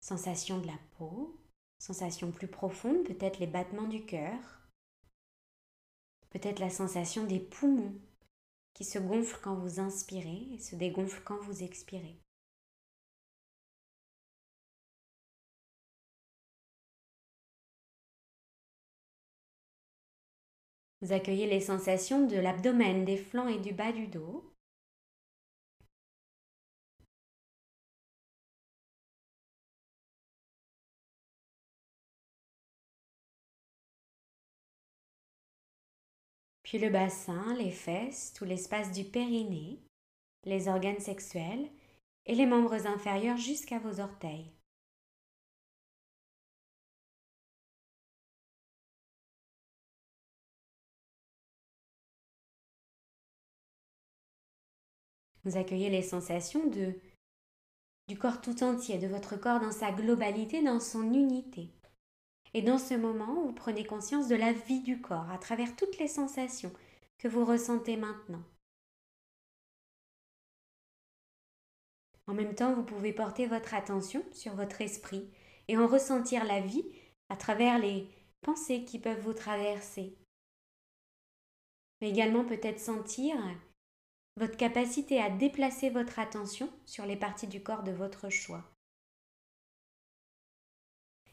Sensation 0.01 0.59
de 0.59 0.67
la 0.67 0.79
peau, 0.97 1.39
sensation 1.79 2.31
plus 2.31 2.47
profonde, 2.47 3.03
peut-être 3.03 3.39
les 3.39 3.47
battements 3.47 3.87
du 3.87 4.05
cœur, 4.05 4.61
peut-être 6.29 6.59
la 6.59 6.69
sensation 6.69 7.25
des 7.25 7.39
poumons 7.39 7.93
qui 8.73 8.83
se 8.83 8.99
gonflent 8.99 9.39
quand 9.43 9.55
vous 9.55 9.79
inspirez 9.79 10.47
et 10.53 10.59
se 10.59 10.75
dégonflent 10.75 11.23
quand 11.23 11.39
vous 11.41 11.63
expirez. 11.63 12.17
Vous 21.03 21.11
accueillez 21.11 21.47
les 21.47 21.59
sensations 21.59 22.25
de 22.27 22.37
l'abdomen, 22.37 23.03
des 23.03 23.17
flancs 23.17 23.49
et 23.49 23.59
du 23.59 23.73
bas 23.73 23.91
du 23.91 24.07
dos. 24.07 24.41
Puis 36.63 36.77
le 36.79 36.89
bassin, 36.89 37.53
les 37.57 37.71
fesses, 37.71 38.31
tout 38.31 38.45
l'espace 38.45 38.93
du 38.93 39.03
périnée, 39.03 39.81
les 40.45 40.69
organes 40.69 41.01
sexuels 41.01 41.69
et 42.25 42.35
les 42.35 42.45
membres 42.45 42.87
inférieurs 42.87 43.35
jusqu'à 43.35 43.79
vos 43.79 43.99
orteils. 43.99 44.53
Vous 55.43 55.57
accueillez 55.57 55.89
les 55.89 56.01
sensations 56.01 56.67
du 56.67 58.17
corps 58.17 58.41
tout 58.41 58.63
entier, 58.63 58.97
de 58.97 59.07
votre 59.07 59.35
corps 59.35 59.59
dans 59.59 59.71
sa 59.71 59.91
globalité, 59.91 60.61
dans 60.61 60.79
son 60.79 61.13
unité. 61.13 61.69
Et 62.53 62.61
dans 62.61 62.77
ce 62.77 62.93
moment, 62.93 63.41
vous 63.43 63.53
prenez 63.53 63.83
conscience 63.85 64.27
de 64.27 64.35
la 64.35 64.53
vie 64.53 64.81
du 64.81 65.01
corps 65.01 65.29
à 65.31 65.37
travers 65.37 65.75
toutes 65.75 65.97
les 65.97 66.07
sensations 66.07 66.71
que 67.17 67.27
vous 67.27 67.45
ressentez 67.45 67.97
maintenant. 67.97 68.43
En 72.27 72.33
même 72.33 72.55
temps, 72.55 72.73
vous 72.73 72.83
pouvez 72.83 73.11
porter 73.11 73.47
votre 73.47 73.73
attention 73.73 74.23
sur 74.31 74.55
votre 74.55 74.81
esprit 74.81 75.29
et 75.67 75.77
en 75.77 75.87
ressentir 75.87 76.45
la 76.45 76.61
vie 76.61 76.85
à 77.29 77.35
travers 77.35 77.79
les 77.79 78.07
pensées 78.41 78.85
qui 78.85 78.99
peuvent 78.99 79.19
vous 79.21 79.33
traverser. 79.33 80.15
Mais 82.01 82.09
également 82.09 82.45
peut-être 82.45 82.79
sentir 82.79 83.35
votre 84.37 84.57
capacité 84.57 85.21
à 85.21 85.29
déplacer 85.29 85.89
votre 85.89 86.19
attention 86.19 86.69
sur 86.85 87.05
les 87.05 87.15
parties 87.15 87.47
du 87.47 87.61
corps 87.61 87.83
de 87.83 87.91
votre 87.91 88.29
choix. 88.29 88.63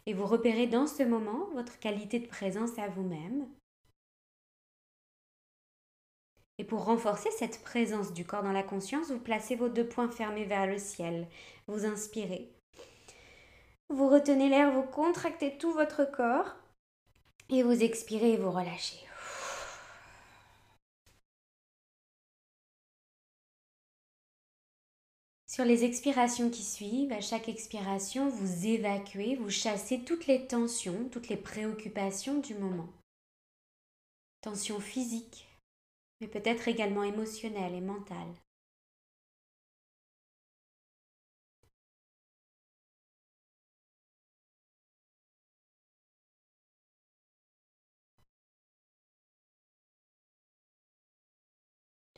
Et 0.07 0.15
vous 0.15 0.27
repérez 0.27 0.67
dans 0.67 0.87
ce 0.87 1.03
moment 1.03 1.49
votre 1.55 1.79
qualité 1.79 2.19
de 2.19 2.27
présence 2.27 2.79
à 2.79 2.89
vous-même. 2.89 3.49
Et 6.59 6.65
pour 6.65 6.85
renforcer 6.85 7.31
cette 7.31 7.63
présence 7.63 8.13
du 8.13 8.27
corps 8.27 8.43
dans 8.43 8.53
la 8.53 8.63
conscience, 8.63 9.11
vous 9.11 9.19
placez 9.19 9.57
vos 9.57 9.71
deux 9.71 9.89
poings 9.89 10.11
fermés 10.11 10.45
vers 10.45 10.67
le 10.67 10.79
ciel. 10.79 11.27
Vous 11.67 11.87
inspirez. 11.87 12.53
Vous 13.89 14.09
retenez 14.09 14.49
l'air, 14.51 14.71
vous 14.71 14.83
contractez 14.83 15.57
tout 15.57 15.73
votre 15.73 16.05
corps. 16.05 16.55
Et 17.49 17.63
vous 17.63 17.83
expirez 17.83 18.33
et 18.33 18.37
vous 18.37 18.51
relâchez. 18.51 19.10
Sur 25.53 25.65
les 25.65 25.83
expirations 25.83 26.49
qui 26.49 26.63
suivent, 26.63 27.11
à 27.11 27.21
chaque 27.21 27.49
expiration, 27.49 28.29
vous 28.29 28.69
évacuez, 28.69 29.35
vous 29.35 29.51
chassez 29.51 30.05
toutes 30.05 30.29
les 30.29 30.47
tensions, 30.47 31.09
toutes 31.11 31.27
les 31.27 31.37
préoccupations 31.37 32.39
du 32.39 32.55
moment. 32.55 32.89
Tensions 34.43 34.79
physiques, 34.79 35.49
mais 36.21 36.29
peut-être 36.29 36.69
également 36.69 37.03
émotionnelles 37.03 37.75
et 37.75 37.81
mentales. 37.81 38.37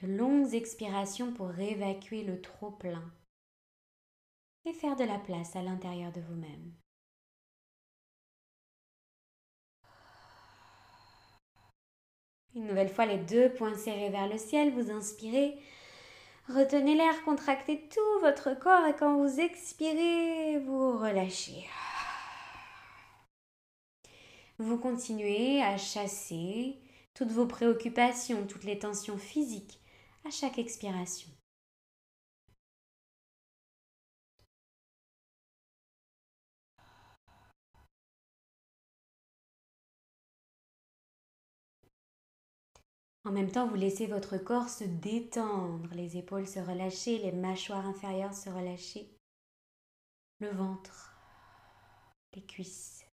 De 0.03 0.07
longues 0.07 0.53
expirations 0.53 1.33
pour 1.33 1.59
évacuer 1.59 2.25
le 2.25 2.39
trop-plein 2.43 3.11
et 4.65 4.73
faire 4.73 4.97
de 4.97 5.05
la 5.05 5.19
place 5.19 5.57
à 5.57 5.63
l'intérieur 5.63 6.13
de 6.13 6.21
vous-même. 6.21 6.73
Une 12.55 12.67
nouvelle 12.67 12.91
fois, 12.91 13.07
les 13.07 13.19
deux 13.19 13.51
poings 13.55 13.77
serrés 13.77 14.11
vers 14.11 14.29
le 14.29 14.37
ciel, 14.37 14.73
vous 14.73 14.91
inspirez. 14.91 15.57
Retenez 16.49 16.95
l'air, 16.95 17.25
contractez 17.25 17.89
tout 17.89 18.21
votre 18.21 18.59
corps 18.59 18.87
et 18.87 18.95
quand 18.95 19.17
vous 19.17 19.41
expirez, 19.41 20.59
vous 20.59 20.99
relâchez. 20.99 21.67
Vous 24.59 24.77
continuez 24.77 25.63
à 25.63 25.79
chasser 25.79 26.79
toutes 27.15 27.31
vos 27.31 27.47
préoccupations, 27.47 28.47
toutes 28.47 28.65
les 28.65 28.79
tensions 28.79 29.19
physiques 29.19 29.81
à 30.27 30.31
chaque 30.31 30.59
expiration. 30.59 31.31
En 43.25 43.31
même 43.31 43.51
temps, 43.51 43.69
vous 43.69 43.77
laissez 43.77 44.07
votre 44.07 44.37
corps 44.37 44.69
se 44.69 44.85
détendre, 44.85 45.89
les 45.95 46.17
épaules 46.17 46.47
se 46.47 46.59
relâcher, 46.59 47.19
les 47.19 47.31
mâchoires 47.31 47.87
inférieures 47.87 48.35
se 48.35 48.51
relâcher, 48.51 49.17
le 50.41 50.51
ventre, 50.51 51.15
les 52.35 52.43
cuisses. 52.45 53.07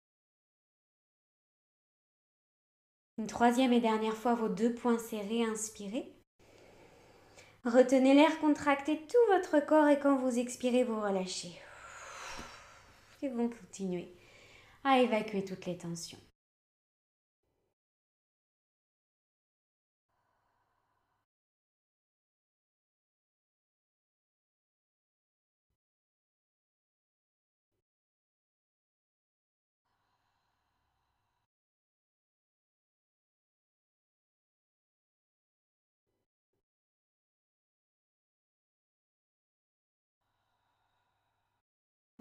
Une 3.20 3.28
troisième 3.28 3.74
et 3.74 3.82
dernière 3.82 4.16
fois, 4.16 4.34
vos 4.34 4.50
deux 4.50 4.74
poings 4.74 4.98
serrés, 4.98 5.44
inspirez. 5.44 6.16
Retenez 7.66 8.14
l'air, 8.16 8.40
contractez 8.40 9.06
tout 9.06 9.34
votre 9.34 9.64
corps 9.64 9.90
et 9.90 10.00
quand 10.00 10.18
vous 10.18 10.40
expirez, 10.40 10.86
vous 10.86 11.00
relâchez. 11.00 11.52
Et 13.22 13.28
vous 13.28 13.50
continuez 13.50 14.16
à 14.84 15.02
évacuer 15.02 15.44
toutes 15.44 15.66
les 15.66 15.78
tensions. 15.78 16.18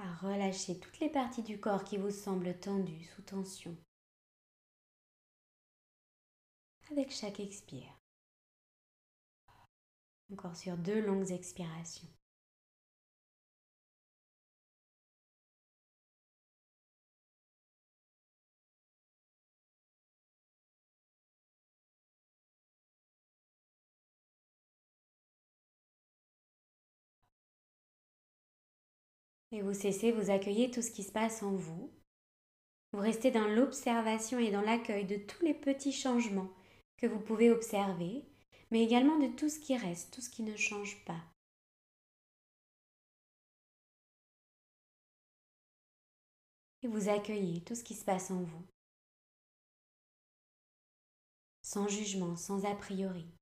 À 0.09 0.15
relâcher 0.15 0.79
toutes 0.79 1.01
les 1.01 1.11
parties 1.11 1.43
du 1.43 1.61
corps 1.61 1.85
qui 1.85 1.99
vous 1.99 2.11
semblent 2.11 2.59
tendues, 2.59 3.05
sous 3.15 3.23
tension. 3.23 3.77
Avec 6.91 7.11
chaque 7.11 7.41
expire. 7.41 8.01
Encore 10.33 10.57
sur 10.57 10.77
deux 10.79 11.05
longues 11.05 11.31
expirations. 11.31 12.09
Et 29.51 29.63
vous 29.63 29.75
cessez, 29.75 30.13
vous 30.13 30.31
accueillez 30.31 30.71
tout 30.71 30.83
ce 30.83 30.91
qui 30.91 31.03
se 31.03 31.13
passe 31.13 31.43
en 31.43 31.53
vous. 31.53 31.91
Vous 32.93 33.01
restez 33.01 33.31
dans 33.31 33.49
l'observation 33.49 34.39
et 34.39 34.51
dans 34.51 34.61
l'accueil 34.61 35.07
de 35.07 35.17
tous 35.17 35.45
les 35.45 35.55
petits 35.55 35.93
changements 35.93 36.51
que 36.97 37.07
vous 37.07 37.21
pouvez 37.21 37.51
observer, 37.51 38.25
mais 38.71 38.83
également 38.83 39.19
de 39.19 39.29
tout 39.29 39.49
ce 39.49 39.59
qui 39.59 39.77
reste, 39.77 40.13
tout 40.13 40.21
ce 40.21 40.31
qui 40.31 40.43
ne 40.43 40.57
change 40.57 41.03
pas. 41.05 41.21
Et 46.83 46.89
vous 46.89 47.09
accueillez 47.09 47.63
tout 47.63 47.75
ce 47.75 47.85
qui 47.85 47.95
se 47.95 48.05
passe 48.05 48.31
en 48.31 48.43
vous, 48.43 48.67
sans 51.63 51.89
jugement, 51.89 52.37
sans 52.37 52.65
a 52.65 52.75
priori. 52.75 53.38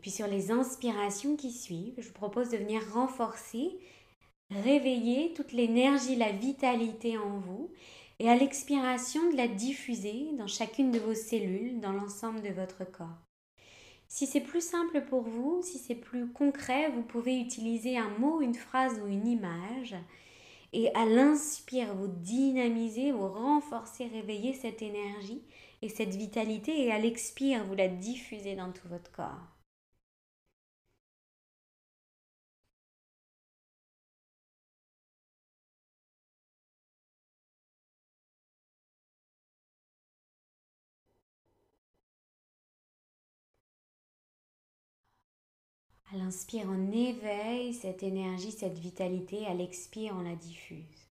Et 0.00 0.04
puis 0.04 0.10
sur 0.10 0.28
les 0.28 0.50
inspirations 0.50 1.36
qui 1.36 1.52
suivent, 1.52 1.92
je 1.98 2.08
vous 2.08 2.14
propose 2.14 2.48
de 2.48 2.56
venir 2.56 2.80
renforcer, 2.94 3.78
réveiller 4.48 5.34
toute 5.34 5.52
l'énergie, 5.52 6.16
la 6.16 6.32
vitalité 6.32 7.18
en 7.18 7.36
vous 7.36 7.70
et 8.18 8.30
à 8.30 8.34
l'expiration 8.34 9.30
de 9.30 9.36
la 9.36 9.46
diffuser 9.46 10.30
dans 10.38 10.46
chacune 10.46 10.90
de 10.90 10.98
vos 10.98 11.12
cellules, 11.12 11.80
dans 11.80 11.92
l'ensemble 11.92 12.40
de 12.40 12.48
votre 12.48 12.90
corps. 12.90 13.18
Si 14.08 14.26
c'est 14.26 14.40
plus 14.40 14.66
simple 14.66 15.04
pour 15.04 15.20
vous, 15.20 15.60
si 15.62 15.76
c'est 15.76 15.94
plus 15.94 16.28
concret, 16.28 16.88
vous 16.92 17.02
pouvez 17.02 17.38
utiliser 17.38 17.98
un 17.98 18.08
mot, 18.18 18.40
une 18.40 18.54
phrase 18.54 18.98
ou 19.04 19.06
une 19.06 19.26
image. 19.26 19.96
Et 20.72 20.94
à 20.94 21.04
l'inspire, 21.04 21.94
vous 21.94 22.08
dynamisez, 22.08 23.12
vous 23.12 23.28
renforcez, 23.28 24.06
réveillez 24.06 24.54
cette 24.54 24.80
énergie 24.80 25.42
et 25.82 25.90
cette 25.90 26.14
vitalité. 26.14 26.86
Et 26.86 26.90
à 26.90 26.98
l'expire, 26.98 27.66
vous 27.66 27.74
la 27.74 27.88
diffusez 27.88 28.56
dans 28.56 28.72
tout 28.72 28.88
votre 28.88 29.12
corps. 29.12 29.59
À 46.12 46.16
l'inspire, 46.16 46.66
on 46.68 46.90
éveille 46.90 47.72
cette 47.72 48.02
énergie, 48.02 48.50
cette 48.50 48.78
vitalité. 48.78 49.46
À 49.46 49.54
l'expire, 49.54 50.14
on 50.18 50.22
la 50.22 50.34
diffuse. 50.34 51.09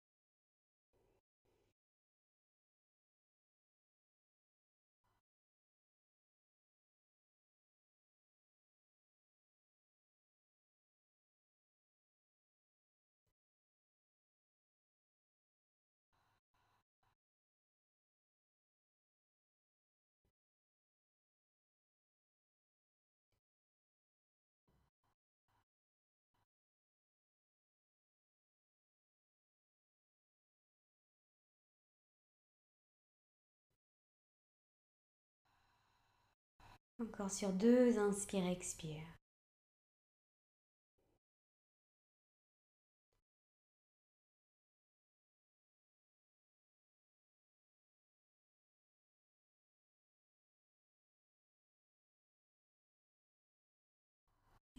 Encore 37.01 37.31
sur 37.31 37.53
deux, 37.53 37.99
inspire, 37.99 38.47
expire. 38.47 39.03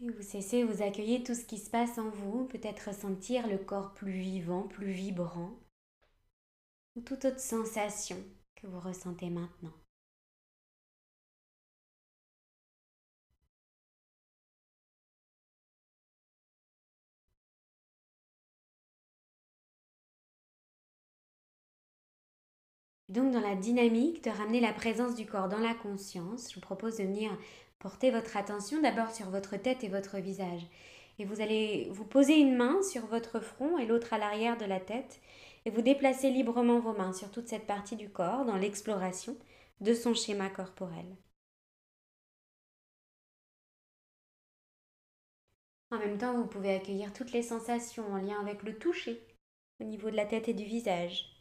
Et 0.02 0.08
vous 0.10 0.22
cessez, 0.22 0.64
vous 0.64 0.82
accueillez 0.82 1.22
tout 1.22 1.34
ce 1.34 1.44
qui 1.44 1.58
se 1.58 1.68
passe 1.70 1.98
en 1.98 2.08
vous, 2.08 2.46
peut-être 2.46 2.88
ressentir 2.88 3.46
le 3.46 3.58
corps 3.58 3.92
plus 3.92 4.12
vivant, 4.12 4.62
plus 4.62 4.92
vibrant, 4.92 5.50
ou 6.96 7.02
toute 7.02 7.24
autre 7.26 7.40
sensation 7.40 8.16
que 8.56 8.66
vous 8.66 8.80
ressentez 8.80 9.28
maintenant. 9.28 9.72
Donc 23.10 23.32
dans 23.32 23.40
la 23.40 23.56
dynamique 23.56 24.22
de 24.22 24.30
ramener 24.30 24.60
la 24.60 24.72
présence 24.72 25.16
du 25.16 25.26
corps 25.26 25.48
dans 25.48 25.58
la 25.58 25.74
conscience, 25.74 26.48
je 26.48 26.54
vous 26.54 26.60
propose 26.60 26.96
de 26.96 27.02
venir 27.02 27.36
porter 27.80 28.12
votre 28.12 28.36
attention 28.36 28.80
d'abord 28.80 29.10
sur 29.10 29.28
votre 29.30 29.56
tête 29.56 29.82
et 29.82 29.88
votre 29.88 30.18
visage. 30.18 30.64
Et 31.18 31.24
vous 31.24 31.40
allez 31.40 31.88
vous 31.90 32.04
poser 32.04 32.38
une 32.38 32.56
main 32.56 32.80
sur 32.82 33.04
votre 33.06 33.40
front 33.40 33.78
et 33.78 33.86
l'autre 33.86 34.12
à 34.12 34.18
l'arrière 34.18 34.56
de 34.56 34.64
la 34.64 34.78
tête 34.78 35.20
et 35.64 35.70
vous 35.70 35.82
déplacer 35.82 36.30
librement 36.30 36.78
vos 36.78 36.92
mains 36.92 37.12
sur 37.12 37.32
toute 37.32 37.48
cette 37.48 37.66
partie 37.66 37.96
du 37.96 38.08
corps 38.08 38.44
dans 38.44 38.56
l'exploration 38.56 39.36
de 39.80 39.92
son 39.92 40.14
schéma 40.14 40.48
corporel. 40.48 41.16
En 45.90 45.98
même 45.98 46.16
temps, 46.16 46.34
vous 46.34 46.46
pouvez 46.46 46.74
accueillir 46.74 47.12
toutes 47.12 47.32
les 47.32 47.42
sensations 47.42 48.06
en 48.12 48.18
lien 48.18 48.40
avec 48.40 48.62
le 48.62 48.78
toucher 48.78 49.20
au 49.80 49.84
niveau 49.84 50.10
de 50.10 50.16
la 50.16 50.26
tête 50.26 50.48
et 50.48 50.54
du 50.54 50.64
visage. 50.64 51.39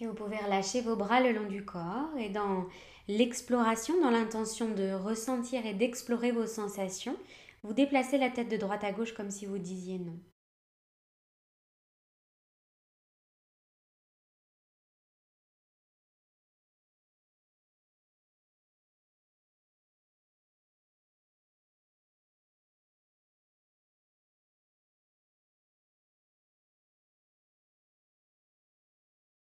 Vous 0.00 0.12
pouvez 0.12 0.36
relâcher 0.36 0.80
vos 0.80 0.96
bras 0.96 1.20
le 1.20 1.32
long 1.32 1.48
du 1.48 1.64
corps 1.64 2.10
et 2.18 2.28
dans 2.28 2.66
l'exploration, 3.08 4.00
dans 4.02 4.10
l'intention 4.10 4.68
de 4.68 4.92
ressentir 4.92 5.64
et 5.66 5.74
d'explorer 5.74 6.32
vos 6.32 6.46
sensations, 6.46 7.16
vous 7.62 7.72
déplacez 7.72 8.18
la 8.18 8.30
tête 8.30 8.50
de 8.50 8.56
droite 8.56 8.84
à 8.84 8.92
gauche 8.92 9.14
comme 9.14 9.30
si 9.30 9.46
vous 9.46 9.58
disiez 9.58 9.98
non. 9.98 10.18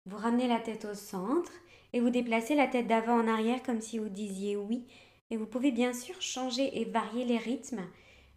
Vous 0.07 0.17
ramenez 0.17 0.47
la 0.47 0.61
tête 0.61 0.85
au 0.85 0.95
centre 0.95 1.53
et 1.93 2.01
vous 2.01 2.11
déplacez 2.11 2.55
la 2.55 2.69
tête 2.69 2.87
d'avant 2.87 3.21
en 3.21 3.29
arrière 3.29 3.63
comme 3.63 3.81
si 3.81 3.99
vous 3.99 4.09
disiez 4.09 4.57
oui. 4.57 4.87
Et 5.31 5.37
vous 5.37 5.47
pouvez 5.47 5.73
bien 5.73 5.93
sûr 5.93 6.21
changer 6.23 6.81
et 6.81 6.85
varier 6.85 7.25
les 7.25 7.39
rythmes 7.39 7.85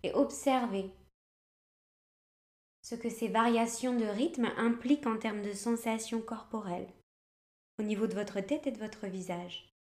et 0.02 0.12
observer 0.14 0.90
ce 2.82 2.96
que 2.96 3.10
ces 3.10 3.28
variations 3.28 3.96
de 3.96 4.06
rythme 4.06 4.50
impliquent 4.58 5.06
en 5.06 5.18
termes 5.18 5.44
de 5.44 5.54
sensations 5.54 6.22
corporelles 6.22 6.90
au 7.80 7.84
niveau 7.84 8.08
de 8.08 8.16
votre 8.16 8.40
tête 8.40 8.66
et 8.66 8.72
de 8.72 8.80
votre 8.80 9.06
visage. 9.06 9.72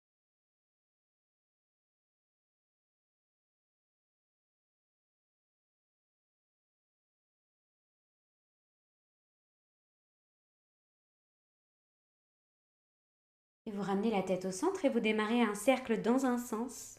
Vous 13.79 13.85
ramenez 13.85 14.11
la 14.11 14.23
tête 14.25 14.45
au 14.45 14.51
centre 14.51 14.85
et 14.85 14.89
vous 14.89 14.99
démarrez 14.99 15.41
un 15.41 15.55
cercle 15.55 16.03
dans 16.03 16.27
un 16.27 16.37
sens. 16.37 16.99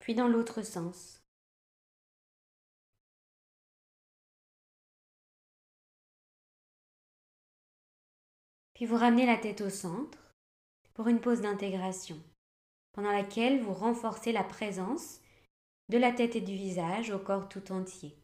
Puis 0.00 0.16
dans 0.16 0.26
l'autre 0.26 0.62
sens. 0.62 1.22
Puis 8.74 8.86
vous 8.86 8.96
ramenez 8.96 9.26
la 9.26 9.36
tête 9.36 9.60
au 9.60 9.70
centre 9.70 10.18
pour 10.94 11.06
une 11.06 11.20
pause 11.20 11.42
d'intégration, 11.42 12.20
pendant 12.90 13.12
laquelle 13.12 13.62
vous 13.62 13.72
renforcez 13.72 14.32
la 14.32 14.42
présence 14.42 15.21
de 15.92 15.98
la 15.98 16.10
tête 16.10 16.36
et 16.36 16.40
du 16.40 16.54
visage 16.54 17.10
au 17.10 17.18
corps 17.18 17.50
tout 17.50 17.70
entier. 17.70 18.16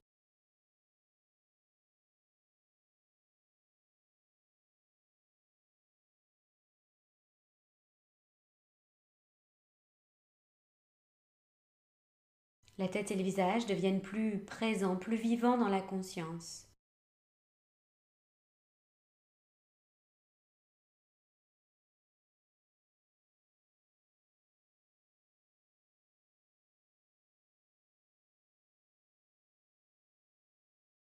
La 12.79 12.89
tête 12.89 13.11
et 13.11 13.17
le 13.17 13.23
visage 13.23 13.67
deviennent 13.67 14.01
plus 14.01 14.39
présents, 14.39 14.97
plus 14.97 15.17
vivants 15.17 15.59
dans 15.59 15.69
la 15.69 15.83
conscience. 15.83 16.68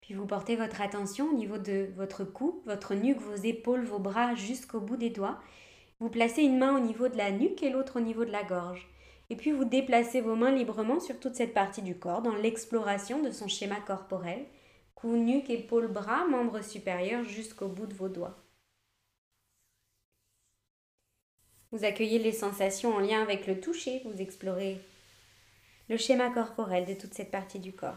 Puis 0.06 0.14
vous 0.14 0.24
portez 0.24 0.54
votre 0.54 0.80
attention 0.82 1.30
au 1.30 1.32
niveau 1.32 1.58
de 1.58 1.88
votre 1.96 2.22
cou, 2.22 2.62
votre 2.64 2.94
nuque, 2.94 3.18
vos 3.18 3.34
épaules, 3.34 3.84
vos 3.84 3.98
bras 3.98 4.36
jusqu'au 4.36 4.78
bout 4.78 4.96
des 4.96 5.10
doigts. 5.10 5.40
Vous 5.98 6.08
placez 6.08 6.42
une 6.42 6.58
main 6.58 6.76
au 6.76 6.78
niveau 6.78 7.08
de 7.08 7.16
la 7.16 7.32
nuque 7.32 7.64
et 7.64 7.70
l'autre 7.70 7.96
au 7.96 8.00
niveau 8.00 8.24
de 8.24 8.30
la 8.30 8.44
gorge. 8.44 8.86
Et 9.30 9.36
puis 9.36 9.50
vous 9.50 9.64
déplacez 9.64 10.20
vos 10.20 10.36
mains 10.36 10.52
librement 10.52 11.00
sur 11.00 11.18
toute 11.18 11.34
cette 11.34 11.54
partie 11.54 11.82
du 11.82 11.98
corps 11.98 12.22
dans 12.22 12.36
l'exploration 12.36 13.20
de 13.20 13.32
son 13.32 13.48
schéma 13.48 13.80
corporel. 13.80 14.46
Cou, 14.94 15.16
nuque, 15.16 15.50
épaules, 15.50 15.88
bras, 15.88 16.24
membres 16.28 16.62
supérieurs 16.62 17.24
jusqu'au 17.24 17.66
bout 17.66 17.86
de 17.86 17.94
vos 17.94 18.08
doigts. 18.08 18.38
Vous 21.72 21.84
accueillez 21.84 22.20
les 22.20 22.30
sensations 22.30 22.94
en 22.94 23.00
lien 23.00 23.22
avec 23.22 23.48
le 23.48 23.58
toucher, 23.58 24.02
vous 24.04 24.22
explorez 24.22 24.78
le 25.88 25.96
schéma 25.96 26.30
corporel 26.30 26.86
de 26.86 26.94
toute 26.94 27.12
cette 27.12 27.32
partie 27.32 27.58
du 27.58 27.72
corps. 27.72 27.96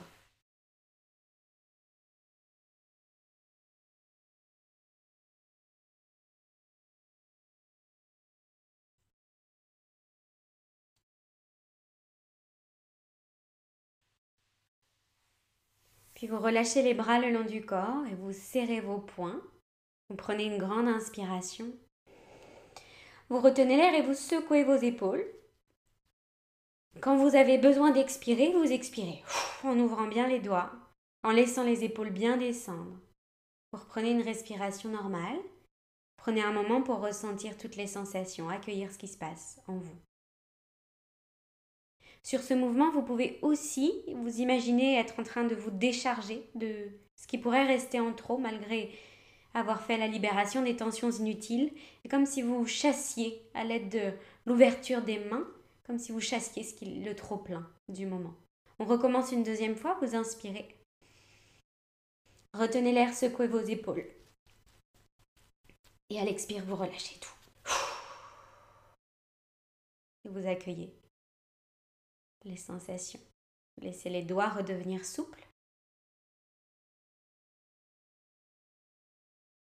Puis 16.19 16.27
vous 16.27 16.39
relâchez 16.39 16.82
les 16.82 16.93
bras 16.93 17.17
le 17.17 17.32
long 17.32 17.45
du 17.45 17.65
corps 17.65 18.05
et 18.12 18.13
vous 18.13 18.34
serrez 18.34 18.82
vos 18.82 18.97
poings. 18.97 19.41
Vous 20.10 20.17
prenez 20.17 20.43
une 20.43 20.58
grande 20.58 20.89
inspiration. 20.89 21.71
Vous 23.29 23.39
retenez 23.39 23.77
l'air 23.77 23.93
et 23.93 24.01
vous 24.01 24.13
secouez 24.13 24.65
vos 24.65 24.75
épaules. 24.75 25.25
Quand 26.99 27.15
vous 27.15 27.38
avez 27.38 27.58
besoin 27.58 27.91
d'expirer, 27.91 28.51
vous 28.51 28.69
expirez 28.69 29.23
en 29.63 29.79
ouvrant 29.79 30.08
bien 30.08 30.27
les 30.27 30.41
doigts, 30.41 30.73
en 31.23 31.32
laissant 31.32 31.63
les 31.63 31.86
épaules 31.86 32.12
bien 32.12 32.36
descendre. 32.36 32.99
Vous 33.71 33.79
reprenez 33.79 34.12
une 34.12 34.21
respiration 34.21 34.89
normale. 34.89 35.39
Prenez 36.17 36.41
un 36.41 36.51
moment 36.51 36.82
pour 36.82 36.99
ressentir 36.99 37.58
toutes 37.58 37.77
les 37.77 37.88
sensations, 37.88 38.49
accueillir 38.49 38.91
ce 38.91 38.97
qui 38.97 39.08
se 39.08 39.17
passe 39.17 39.62
en 39.67 39.77
vous. 39.77 40.09
Sur 42.23 42.41
ce 42.41 42.53
mouvement, 42.53 42.91
vous 42.91 43.01
pouvez 43.01 43.39
aussi 43.41 43.91
vous 44.13 44.39
imaginer 44.39 44.97
être 44.97 45.19
en 45.19 45.23
train 45.23 45.45
de 45.45 45.55
vous 45.55 45.71
décharger 45.71 46.43
de 46.55 46.89
ce 47.15 47.27
qui 47.27 47.38
pourrait 47.38 47.65
rester 47.65 47.99
en 47.99 48.13
trop 48.13 48.38
malgré 48.38 48.91
avoir 49.53 49.82
fait 49.82 49.97
la 49.97 50.08
libération 50.08 50.62
des 50.62 50.75
tensions 50.75 51.12
inutiles. 51.12 51.71
Comme 52.10 52.25
si 52.25 52.41
vous 52.41 52.65
chassiez 52.65 53.41
à 53.53 53.63
l'aide 53.63 53.89
de 53.89 54.12
l'ouverture 54.45 55.01
des 55.01 55.19
mains, 55.19 55.47
comme 55.86 55.97
si 55.97 56.12
vous 56.12 56.21
chassiez 56.21 56.65
le 56.82 57.13
trop 57.13 57.38
plein 57.38 57.67
du 57.88 58.05
moment. 58.05 58.34
On 58.79 58.86
recommence 58.86 59.32
une 59.32 59.43
deuxième 59.43 59.75
fois, 59.75 59.97
vous 60.01 60.15
inspirez. 60.15 60.67
Retenez 62.53 62.91
l'air, 62.91 63.13
secouez 63.13 63.47
vos 63.47 63.60
épaules. 63.60 64.05
Et 66.10 66.19
à 66.19 66.25
l'expire, 66.25 66.63
vous 66.65 66.75
relâchez 66.75 67.19
tout. 67.19 67.29
Et 70.25 70.29
vous 70.29 70.47
accueillez 70.47 70.98
les 72.43 72.58
sensations. 72.58 73.19
Laissez 73.78 74.10
les 74.10 74.23
doigts 74.23 74.49
redevenir 74.49 75.06
souples. 75.06 75.47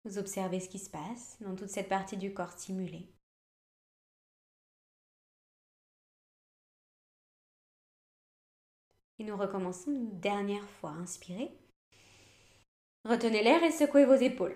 Vous 0.03 0.17
observez 0.17 0.59
ce 0.59 0.69
qui 0.69 0.79
se 0.79 0.89
passe 0.89 1.37
dans 1.41 1.55
toute 1.55 1.69
cette 1.69 1.89
partie 1.89 2.17
du 2.17 2.33
corps 2.33 2.53
stimulée. 2.53 3.07
Et 9.19 9.23
nous 9.23 9.35
recommençons 9.35 9.91
une 9.91 10.19
dernière 10.19 10.67
fois. 10.69 10.91
Inspirez. 10.91 11.51
Retenez 13.03 13.43
l'air 13.43 13.63
et 13.63 13.71
secouez 13.71 14.05
vos 14.05 14.15
épaules. 14.15 14.55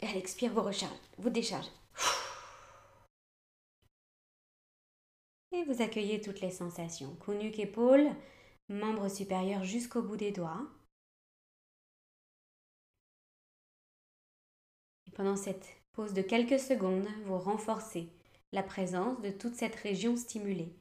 Et 0.00 0.06
à 0.06 0.12
l'expire, 0.12 0.52
vous 0.52 0.62
rechargez, 0.62 1.00
vous 1.16 1.30
déchargez. 1.30 1.70
Vous 5.64 5.82
accueillez 5.82 6.20
toutes 6.20 6.40
les 6.40 6.50
sensations. 6.50 7.16
Cou, 7.16 7.32
nuque, 7.32 7.58
épaule, 7.58 8.08
membres 8.68 9.08
supérieurs 9.08 9.64
jusqu'au 9.64 10.02
bout 10.02 10.16
des 10.16 10.30
doigts. 10.30 10.66
Et 15.06 15.10
pendant 15.10 15.36
cette 15.36 15.66
pause 15.92 16.12
de 16.12 16.22
quelques 16.22 16.60
secondes, 16.60 17.08
vous 17.24 17.38
renforcez 17.38 18.08
la 18.52 18.62
présence 18.62 19.20
de 19.22 19.30
toute 19.30 19.54
cette 19.54 19.74
région 19.74 20.16
stimulée 20.16 20.76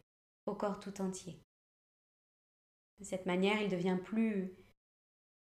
au 0.46 0.54
corps 0.54 0.80
tout 0.80 1.02
entier. 1.02 1.40
De 3.00 3.06
cette 3.06 3.26
manière, 3.26 3.62
il 3.62 3.70
devient 3.70 3.98
plus 4.04 4.54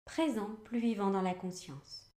présent, 0.04 0.56
plus 0.64 0.80
vivant 0.80 1.10
dans 1.10 1.22
la 1.22 1.34
conscience. 1.34 2.09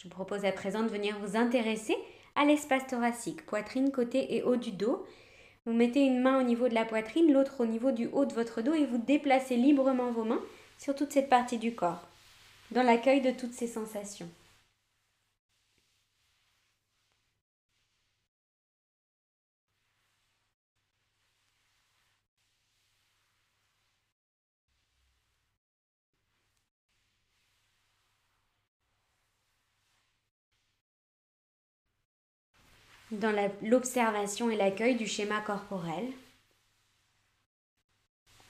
Je 0.00 0.08
vous 0.08 0.14
propose 0.14 0.46
à 0.46 0.52
présent 0.52 0.82
de 0.82 0.88
venir 0.88 1.18
vous 1.18 1.36
intéresser 1.36 1.94
à 2.34 2.46
l'espace 2.46 2.86
thoracique, 2.86 3.44
poitrine, 3.44 3.92
côté 3.92 4.34
et 4.34 4.42
haut 4.42 4.56
du 4.56 4.72
dos. 4.72 5.04
Vous 5.66 5.74
mettez 5.74 6.00
une 6.00 6.22
main 6.22 6.40
au 6.40 6.42
niveau 6.42 6.70
de 6.70 6.74
la 6.74 6.86
poitrine, 6.86 7.30
l'autre 7.30 7.60
au 7.60 7.66
niveau 7.66 7.90
du 7.90 8.08
haut 8.14 8.24
de 8.24 8.32
votre 8.32 8.62
dos 8.62 8.72
et 8.72 8.86
vous 8.86 8.96
déplacez 8.96 9.56
librement 9.56 10.10
vos 10.10 10.24
mains 10.24 10.40
sur 10.78 10.94
toute 10.94 11.12
cette 11.12 11.28
partie 11.28 11.58
du 11.58 11.74
corps, 11.74 12.08
dans 12.70 12.82
l'accueil 12.82 13.20
de 13.20 13.30
toutes 13.30 13.52
ces 13.52 13.66
sensations. 13.66 14.30
Dans 33.12 33.34
l'observation 33.62 34.50
et 34.50 34.56
l'accueil 34.56 34.96
du 34.96 35.06
schéma 35.06 35.40
corporel, 35.40 36.06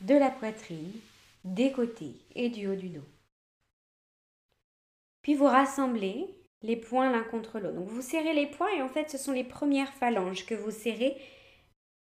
de 0.01 0.15
la 0.15 0.31
poitrine, 0.31 0.93
des 1.45 1.73
côtés 1.73 2.15
et 2.35 2.49
du 2.49 2.67
haut 2.67 2.77
du 2.77 2.89
dos. 2.89 3.07
Puis 5.23 5.35
vous 5.35 5.47
rassemblez 5.47 6.27
les 6.63 6.77
poings 6.77 7.11
l'un 7.11 7.23
contre 7.23 7.59
l'autre. 7.59 7.75
Donc 7.75 7.89
vous 7.89 8.03
serrez 8.03 8.33
les 8.33 8.47
poings 8.47 8.73
et 8.77 8.83
en 8.83 8.89
fait 8.89 9.11
ce 9.11 9.19
sont 9.19 9.33
les 9.33 9.45
premières 9.45 9.93
phalanges 9.95 10.47
que 10.47 10.55
vous 10.55 10.71
serrez 10.71 11.17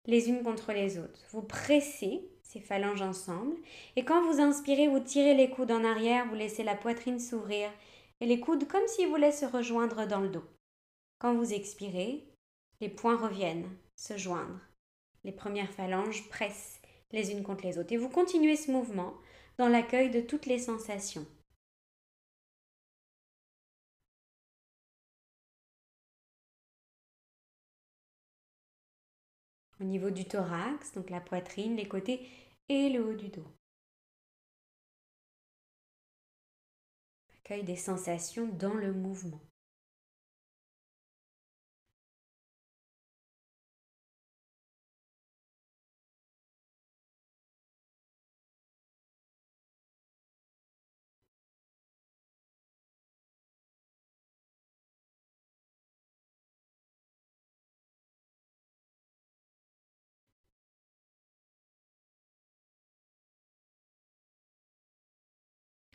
les 0.07 0.29
unes 0.29 0.43
contre 0.43 0.73
les 0.73 0.99
autres. 0.99 1.21
Vous 1.31 1.43
pressez 1.43 2.29
ces 2.43 2.61
phalanges 2.61 3.03
ensemble. 3.03 3.55
Et 3.97 4.05
quand 4.05 4.23
vous 4.23 4.41
inspirez, 4.41 4.89
vous 4.89 5.01
tirez 5.01 5.35
les 5.35 5.51
coudes 5.51 5.71
en 5.71 5.85
arrière, 5.85 6.27
vous 6.27 6.35
laissez 6.35 6.63
la 6.63 6.75
poitrine 6.75 7.21
s'ouvrir 7.21 7.71
et 8.21 8.27
les 8.27 8.41
coudes 8.41 8.67
comme 8.67 8.87
s'ils 8.87 9.09
voulaient 9.09 9.33
se 9.33 9.45
rejoindre 9.45 10.07
dans 10.07 10.21
le 10.21 10.31
dos. 10.31 10.45
Quand 11.19 11.35
vous 11.35 11.53
expirez, 11.53 12.25
les 12.81 12.89
poings 12.89 13.17
reviennent 13.17 13.69
se 13.97 14.17
joindre. 14.17 14.61
Les 15.25 15.33
premières 15.33 15.73
phalanges 15.73 16.29
pressent 16.29 16.81
les 17.11 17.33
unes 17.33 17.43
contre 17.43 17.65
les 17.65 17.79
autres. 17.79 17.93
Et 17.93 17.97
vous 17.97 18.09
continuez 18.09 18.57
ce 18.57 18.71
mouvement 18.71 19.15
dans 19.59 19.69
l'accueil 19.69 20.11
de 20.11 20.21
toutes 20.21 20.47
les 20.47 20.59
sensations. 20.59 21.27
Au 29.81 29.85
niveau 29.85 30.11
du 30.11 30.25
thorax, 30.25 30.93
donc 30.93 31.09
la 31.11 31.21
poitrine, 31.21 31.77
les 31.77 31.87
côtés 31.87 32.27
et 32.69 32.89
le 32.91 33.05
haut 33.05 33.15
du 33.15 33.29
dos. 33.29 33.47
Accueil 37.39 37.63
des 37.63 37.77
sensations 37.77 38.47
dans 38.47 38.75
le 38.75 38.93
mouvement. 38.93 39.41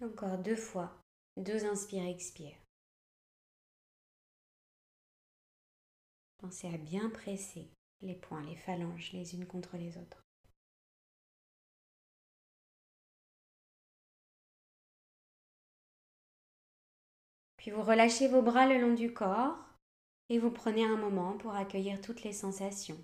Encore 0.03 0.37
deux 0.37 0.57
fois. 0.57 0.91
Deux 1.37 1.65
inspire, 1.65 2.05
expire. 2.05 2.57
Pensez 6.39 6.67
à 6.67 6.77
bien 6.77 7.09
presser 7.09 7.69
les 8.01 8.15
poings, 8.15 8.43
les 8.43 8.57
phalanges 8.57 9.13
les 9.13 9.33
unes 9.33 9.45
contre 9.45 9.77
les 9.77 9.97
autres. 9.97 10.21
Puis 17.55 17.71
vous 17.71 17.81
relâchez 17.81 18.27
vos 18.27 18.41
bras 18.41 18.67
le 18.67 18.81
long 18.81 18.93
du 18.93 19.13
corps 19.13 19.57
et 20.27 20.37
vous 20.37 20.51
prenez 20.51 20.83
un 20.83 20.97
moment 20.97 21.37
pour 21.37 21.55
accueillir 21.55 22.01
toutes 22.01 22.23
les 22.23 22.33
sensations. 22.33 22.99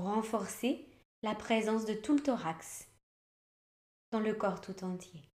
Renforcer 0.00 0.86
la 1.22 1.34
présence 1.34 1.84
de 1.84 1.94
tout 1.94 2.14
le 2.14 2.22
thorax 2.22 2.88
dans 4.10 4.20
le 4.20 4.34
corps 4.34 4.60
tout 4.60 4.84
entier. 4.84 5.27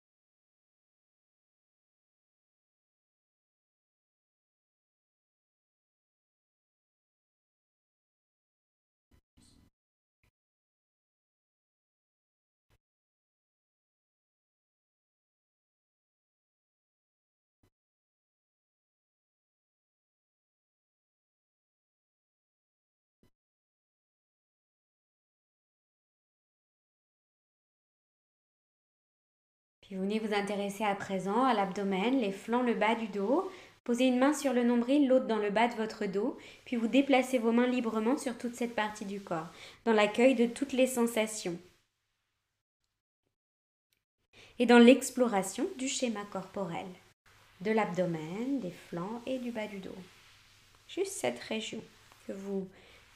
Vous 29.97 30.03
venez 30.03 30.19
vous 30.19 30.35
intéresser 30.35 30.85
à 30.85 30.95
présent 30.95 31.45
à 31.45 31.55
l'abdomen, 31.55 32.19
les 32.19 32.33
flancs, 32.33 32.63
le 32.63 32.75
bas 32.75 32.95
du 32.95 33.09
dos. 33.09 33.51
Posez 33.85 34.05
une 34.05 34.19
main 34.19 34.33
sur 34.33 34.53
le 34.53 34.63
nombril, 34.63 35.09
l'autre 35.09 35.27
dans 35.27 35.39
le 35.39 35.51
bas 35.51 35.69
de 35.69 35.75
votre 35.75 36.07
dos, 36.07 36.39
puis 36.65 36.77
vous 36.77 36.87
déplacez 36.87 37.39
vos 37.39 37.51
mains 37.51 37.67
librement 37.67 38.17
sur 38.17 38.39
toute 38.39 38.55
cette 38.55 38.77
partie 38.77 39.05
du 39.05 39.21
corps, 39.21 39.49
dans 39.85 39.93
l'accueil 39.93 40.37
de 40.37 40.47
toutes 40.47 40.73
les 40.73 40.87
sensations. 40.87 41.59
Et 44.59 44.67
dans 44.67 44.79
l'exploration 44.79 45.67
du 45.79 45.89
schéma 45.89 46.25
corporel, 46.31 46.87
de 47.61 47.73
l'abdomen, 47.73 48.61
des 48.61 48.71
flancs 48.71 49.21
et 49.27 49.39
du 49.39 49.51
bas 49.51 49.67
du 49.67 49.79
dos. 49.79 49.91
Juste 50.87 51.13
cette 51.13 51.41
région 51.41 51.83
que 52.27 52.33
vous 52.33 52.69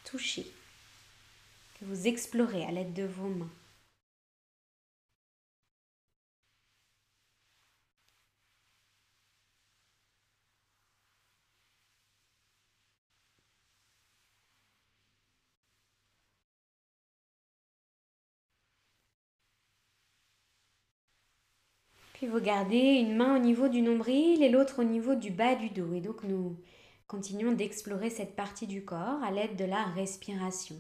touchez, 0.05 0.47
que 1.79 1.85
vous 1.85 2.09
explorez 2.09 2.65
à 2.65 2.73
l'aide 2.73 2.93
de 2.93 3.05
vos 3.05 3.29
mains. 3.29 3.51
Puis 22.17 22.29
vous 22.29 22.41
gardez 22.41 22.79
une 22.79 23.15
main 23.15 23.37
au 23.37 23.39
niveau 23.39 23.69
du 23.69 23.83
nombril 23.83 24.43
et 24.43 24.49
l'autre 24.49 24.79
au 24.81 24.85
niveau 24.85 25.15
du 25.15 25.31
bas 25.31 25.55
du 25.55 25.69
dos. 25.69 25.93
Et 25.93 26.01
donc 26.01 26.25
nous 26.25 26.57
continuons 27.09 27.53
d'explorer 27.53 28.09
cette 28.09 28.35
partie 28.35 28.67
du 28.67 28.87
corps 28.87 29.23
à 29.23 29.31
l'aide 29.31 29.57
de 29.57 29.67
la 29.67 29.85
respiration. 29.85 30.77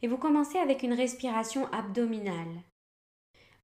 Et 0.00 0.08
vous 0.08 0.16
commencez 0.16 0.56
avec 0.56 0.82
une 0.82 0.94
respiration 0.94 1.70
abdominale. 1.70 2.62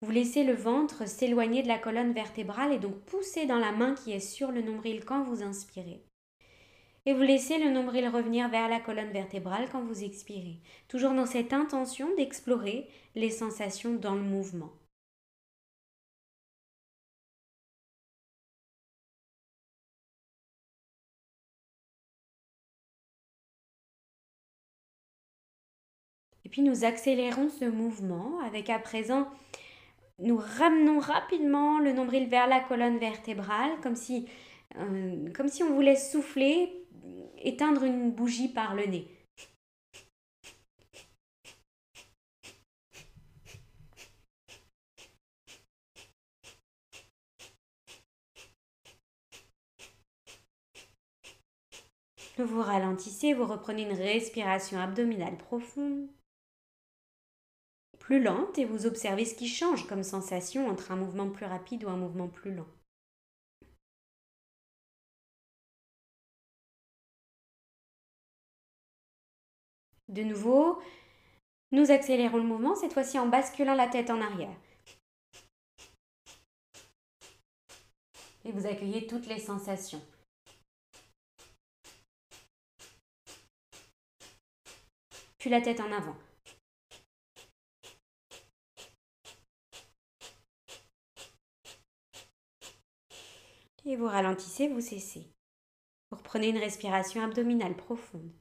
Vous 0.03 0.11
laissez 0.11 0.45
le 0.45 0.53
ventre 0.53 1.09
s'éloigner 1.09 1.63
de 1.63 1.69
la 1.69 1.79
colonne 1.79 2.13
vertébrale 2.13 2.75
et 2.75 2.79
donc 2.79 3.01
pousser 3.07 3.47
dans 3.47 3.59
la 3.59 3.73
main 3.73 3.95
qui 3.95 4.13
est 4.13 4.21
sur 4.21 4.53
le 4.53 4.61
nombril 4.61 5.07
quand 5.07 5.23
vous 5.23 5.43
inspirez. 5.43 6.05
Et 7.07 7.15
vous 7.15 7.23
laissez 7.23 7.57
le 7.57 7.71
nombril 7.71 8.07
revenir 8.09 8.51
vers 8.51 8.69
la 8.69 8.79
colonne 8.79 9.13
vertébrale 9.13 9.71
quand 9.73 9.83
vous 9.83 10.05
expirez, 10.05 10.61
toujours 10.87 11.15
dans 11.15 11.25
cette 11.25 11.55
intention 11.55 12.15
d'explorer 12.15 12.89
les 13.15 13.31
sensations 13.31 13.95
dans 13.95 14.15
le 14.15 14.21
mouvement. 14.21 14.73
Et 26.45 26.49
puis 26.49 26.63
nous 26.63 26.85
accélérons 26.85 27.49
ce 27.49 27.65
mouvement 27.65 28.41
avec 28.41 28.69
à 28.69 28.79
présent, 28.79 29.29
nous 30.19 30.37
ramenons 30.37 30.99
rapidement 30.99 31.79
le 31.79 31.93
nombril 31.93 32.29
vers 32.29 32.47
la 32.47 32.61
colonne 32.61 32.99
vertébrale, 32.99 33.73
comme 33.83 33.97
si, 33.97 34.29
euh, 34.77 35.31
comme 35.35 35.49
si 35.49 35.63
on 35.63 35.75
voulait 35.75 35.97
souffler, 35.97 36.73
éteindre 37.39 37.85
une 37.85 38.11
bougie 38.11 38.49
par 38.49 38.75
le 38.75 38.87
nez. 38.87 39.09
Vous 52.39 52.63
ralentissez, 52.63 53.35
vous 53.35 53.47
reprenez 53.47 53.83
une 53.83 53.93
respiration 53.93 54.79
abdominale 54.79 55.37
profonde 55.37 56.09
plus 58.03 58.21
lente 58.21 58.59
et 58.59 58.65
vous 58.65 58.85
observez 58.87 59.25
ce 59.25 59.37
qui 59.37 59.47
change 59.47 59.87
comme 59.87 60.03
sensation 60.03 60.69
entre 60.69 60.91
un 60.91 60.97
mouvement 60.97 61.31
plus 61.31 61.47
rapide 61.47 61.85
ou 61.85 61.89
un 61.89 61.97
mouvement 61.97 62.27
plus 62.27 62.53
lent. 62.53 62.67
De 70.09 70.25
nouveau, 70.25 70.83
nous 71.71 71.93
accélérons 71.93 72.39
le 72.39 72.43
mouvement, 72.43 72.75
cette 72.75 72.93
fois-ci 72.93 73.21
en 73.21 73.29
basculant 73.29 73.75
la 73.75 73.87
tête 73.87 74.11
en 74.11 74.21
arrière. 74.21 74.57
Et 78.45 78.51
vous 78.51 78.67
accueillez 78.67 79.07
toutes 79.07 79.27
les 79.27 79.39
sensations. 79.39 80.03
Puis 85.39 85.51
la 85.51 85.61
tête 85.61 85.79
en 85.79 85.93
avant. 85.93 86.17
et 93.93 93.97
vous 93.97 94.07
ralentissez, 94.07 94.69
vous 94.69 94.81
cessez. 94.81 95.31
Vous 96.11 96.17
reprenez 96.17 96.49
une 96.49 96.59
respiration 96.59 97.23
abdominale 97.23 97.77
profonde. 97.77 98.33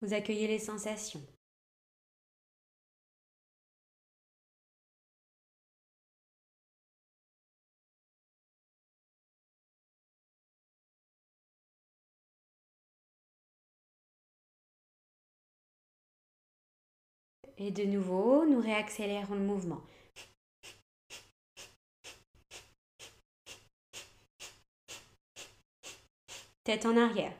Vous 0.00 0.14
accueillez 0.14 0.46
les 0.48 0.58
sensations. 0.58 1.22
Et 17.58 17.70
de 17.70 17.84
nouveau, 17.84 18.44
nous 18.44 18.60
réaccélérons 18.60 19.34
le 19.34 19.40
mouvement. 19.40 19.82
Tête 26.64 26.86
en 26.86 26.96
arrière. 26.96 27.32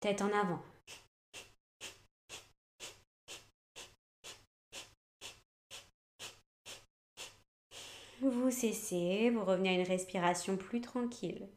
Tête 0.00 0.22
en 0.22 0.32
avant. 0.32 0.62
Vous 8.20 8.50
cessez, 8.50 9.30
vous 9.30 9.44
revenez 9.44 9.68
à 9.68 9.72
une 9.72 9.86
respiration 9.86 10.56
plus 10.56 10.80
tranquille. 10.80 11.48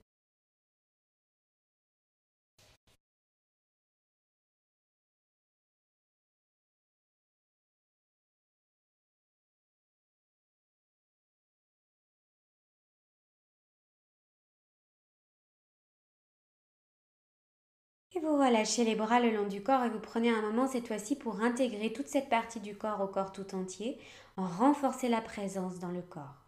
Vous 18.21 18.38
relâchez 18.38 18.84
les 18.84 18.95
bras 18.95 19.19
le 19.19 19.31
long 19.31 19.47
du 19.47 19.63
corps 19.63 19.84
et 19.84 19.89
vous 19.89 19.99
prenez 19.99 20.29
un 20.29 20.41
moment 20.41 20.67
cette 20.67 20.88
fois-ci 20.88 21.15
pour 21.15 21.41
intégrer 21.41 21.91
toute 21.93 22.07
cette 22.07 22.29
partie 22.29 22.60
du 22.60 22.75
corps 22.77 23.01
au 23.01 23.07
corps 23.07 23.31
tout 23.31 23.55
entier, 23.55 23.99
en 24.38 24.47
renforcer 24.47 25.10
la 25.10 25.21
présence 25.21 25.79
dans 25.79 25.91
le 25.91 26.01
corps. 26.01 26.45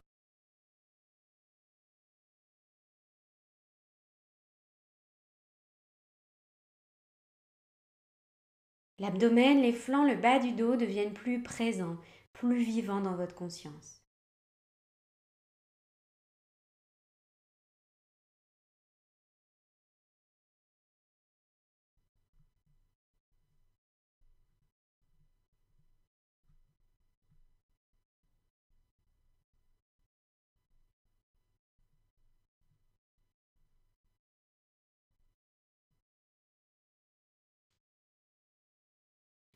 L'abdomen, 8.99 9.61
les 9.61 9.73
flancs, 9.73 10.05
le 10.05 10.15
bas 10.15 10.39
du 10.39 10.51
dos 10.51 10.75
deviennent 10.75 11.13
plus 11.13 11.41
présents, 11.43 11.97
plus 12.33 12.61
vivants 12.63 13.01
dans 13.01 13.15
votre 13.15 13.35
conscience. 13.35 14.02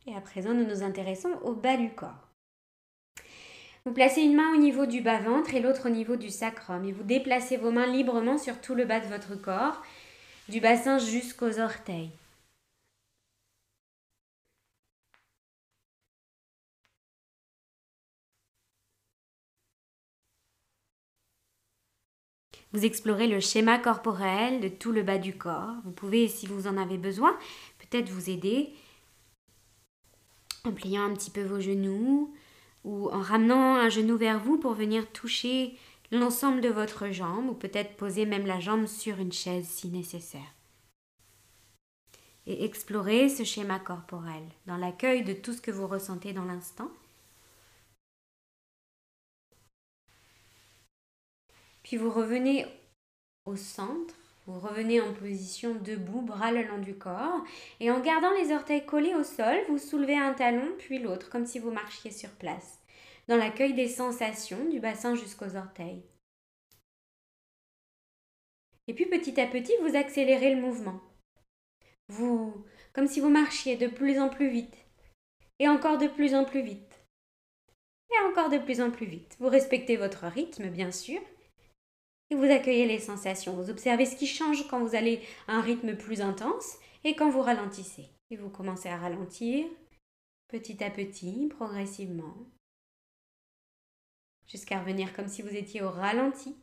Et 0.08 0.16
à 0.16 0.22
présent, 0.22 0.54
nous 0.54 0.66
nous 0.66 0.84
intéressons 0.84 1.34
au 1.44 1.54
bas 1.54 1.76
du 1.76 1.90
corps. 1.90 2.30
Vous 3.86 3.92
placez 3.92 4.22
une 4.22 4.36
main 4.36 4.54
au 4.54 4.58
niveau 4.58 4.86
du 4.86 5.02
bas-ventre 5.02 5.54
et 5.54 5.60
l'autre 5.60 5.88
au 5.88 5.90
niveau 5.90 6.16
du 6.16 6.30
sacrum 6.30 6.86
et 6.86 6.94
vous 6.94 7.04
déplacez 7.04 7.58
vos 7.58 7.72
mains 7.72 7.88
librement 7.88 8.38
sur 8.38 8.62
tout 8.62 8.74
le 8.74 8.86
bas 8.86 9.02
de 9.02 9.08
votre 9.08 9.36
corps, 9.36 9.82
du 10.48 10.62
bassin 10.62 10.98
jusqu'aux 10.98 11.60
orteils. 11.60 12.12
Vous 22.72 22.86
explorez 22.86 23.28
le 23.28 23.40
schéma 23.40 23.78
corporel 23.80 24.62
de 24.62 24.68
tout 24.70 24.92
le 24.92 25.04
bas 25.04 25.18
du 25.18 25.38
corps. 25.38 25.76
Vous 25.84 25.92
pouvez, 25.92 26.28
si 26.28 26.46
vous 26.46 26.68
en 26.68 26.78
avez 26.78 26.98
besoin, 26.98 27.38
peut-être 27.80 28.10
vous 28.10 28.30
aider 28.30 28.74
en 30.64 30.72
pliant 30.72 31.06
un 31.06 31.14
petit 31.14 31.32
peu 31.32 31.44
vos 31.44 31.60
genoux 31.60 32.34
ou 32.84 33.10
en 33.10 33.22
ramenant 33.22 33.76
un 33.76 33.90
genou 33.90 34.18
vers 34.18 34.40
vous 34.40 34.58
pour 34.58 34.74
venir 34.74 35.12
toucher 35.12 35.78
l'ensemble 36.12 36.62
de 36.62 36.70
votre 36.70 37.10
jambe 37.12 37.50
ou 37.50 37.54
peut-être 37.54 37.98
poser 37.98 38.26
même 38.26 38.46
la 38.46 38.60
jambe 38.60 38.86
sur 38.86 39.20
une 39.20 39.32
chaise 39.32 39.68
si 39.68 39.90
nécessaire. 39.90 40.54
Et 42.46 42.64
explorer 42.64 43.28
ce 43.28 43.44
schéma 43.44 43.80
corporel 43.80 44.44
dans 44.68 44.78
l'accueil 44.78 45.24
de 45.24 45.34
tout 45.34 45.54
ce 45.54 45.62
que 45.62 45.72
vous 45.72 45.88
ressentez 45.88 46.32
dans 46.32 46.46
l'instant. 46.46 46.90
Puis 51.84 51.98
vous 51.98 52.10
revenez 52.10 52.66
au 53.46 53.56
centre 53.56 54.16
vous 54.48 54.60
revenez 54.62 55.02
en 55.02 55.14
position 55.14 55.76
debout, 55.76 56.22
bras 56.22 56.54
le 56.54 56.64
long 56.64 56.78
du 56.78 56.98
corps, 56.98 57.44
et 57.82 57.92
en 57.92 58.00
gardant 58.00 58.32
les 58.32 58.54
orteils 58.54 58.86
collés 58.86 59.14
au 59.14 59.24
sol, 59.24 59.58
vous 59.68 59.78
soulevez 59.78 60.18
un 60.18 60.34
talon 60.34 60.72
puis 60.78 61.00
l'autre, 61.00 61.30
comme 61.30 61.46
si 61.46 61.60
vous 61.60 61.72
marchiez 61.72 62.12
sur 62.12 62.30
place, 62.32 62.80
dans 63.28 63.36
l'accueil 63.36 63.74
des 63.74 63.90
sensations 63.90 64.70
du 64.70 64.80
bassin 64.80 65.16
jusqu'aux 65.16 65.58
orteils. 65.58 66.02
Et 68.88 68.94
puis 68.94 69.06
petit 69.06 69.40
à 69.40 69.48
petit, 69.48 69.74
vous 69.82 69.98
accélérez 69.98 70.56
le 70.56 70.62
mouvement. 70.62 71.02
Vous, 72.08 72.54
comme 72.94 73.08
si 73.08 73.20
vous 73.20 73.30
marchiez 73.30 73.76
de 73.76 73.88
plus 73.88 74.18
en 74.18 74.30
plus 74.30 74.50
vite, 74.50 74.78
et 75.60 75.68
encore 75.68 75.98
de 75.98 76.08
plus 76.08 76.34
en 76.34 76.46
plus 76.46 76.62
vite, 76.62 77.04
et 78.12 78.28
encore 78.30 78.50
de 78.50 78.60
plus 78.60 78.80
en 78.80 78.92
plus 78.92 79.08
vite. 79.08 79.36
Vous 79.42 79.50
respectez 79.50 79.98
votre 79.98 80.26
rythme, 80.26 80.70
bien 80.70 80.94
sûr, 80.94 81.20
et 82.30 82.36
vous 82.36 82.44
accueillez 82.44 82.86
les 82.86 83.00
sensations. 83.00 83.54
Vous 83.54 83.70
observez 83.70 84.06
ce 84.06 84.16
qui 84.16 84.28
change 84.28 84.68
quand 84.68 84.84
vous 84.84 84.96
allez 84.96 85.22
à 85.48 85.54
un 85.54 85.62
rythme 85.62 85.96
plus 85.96 86.22
intense 86.22 86.78
et 87.04 87.16
quand 87.16 87.30
vous 87.30 87.42
ralentissez. 87.42 88.10
Et 88.30 88.36
vous 88.36 88.50
commencez 88.50 88.90
à 88.90 88.98
ralentir 88.98 89.66
petit 90.48 90.84
à 90.84 90.90
petit, 90.90 91.48
progressivement, 91.50 92.36
jusqu'à 94.48 94.80
revenir 94.80 95.14
comme 95.14 95.28
si 95.28 95.42
vous 95.42 95.56
étiez 95.56 95.82
au 95.82 95.90
ralenti. 95.90 96.56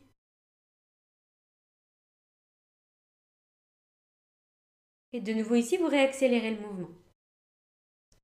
Et 5.13 5.21
de 5.21 5.33
nouveau 5.33 5.55
ici, 5.55 5.77
vous 5.77 5.87
réaccélérez 5.87 6.55
le 6.55 6.61
mouvement. 6.61 6.91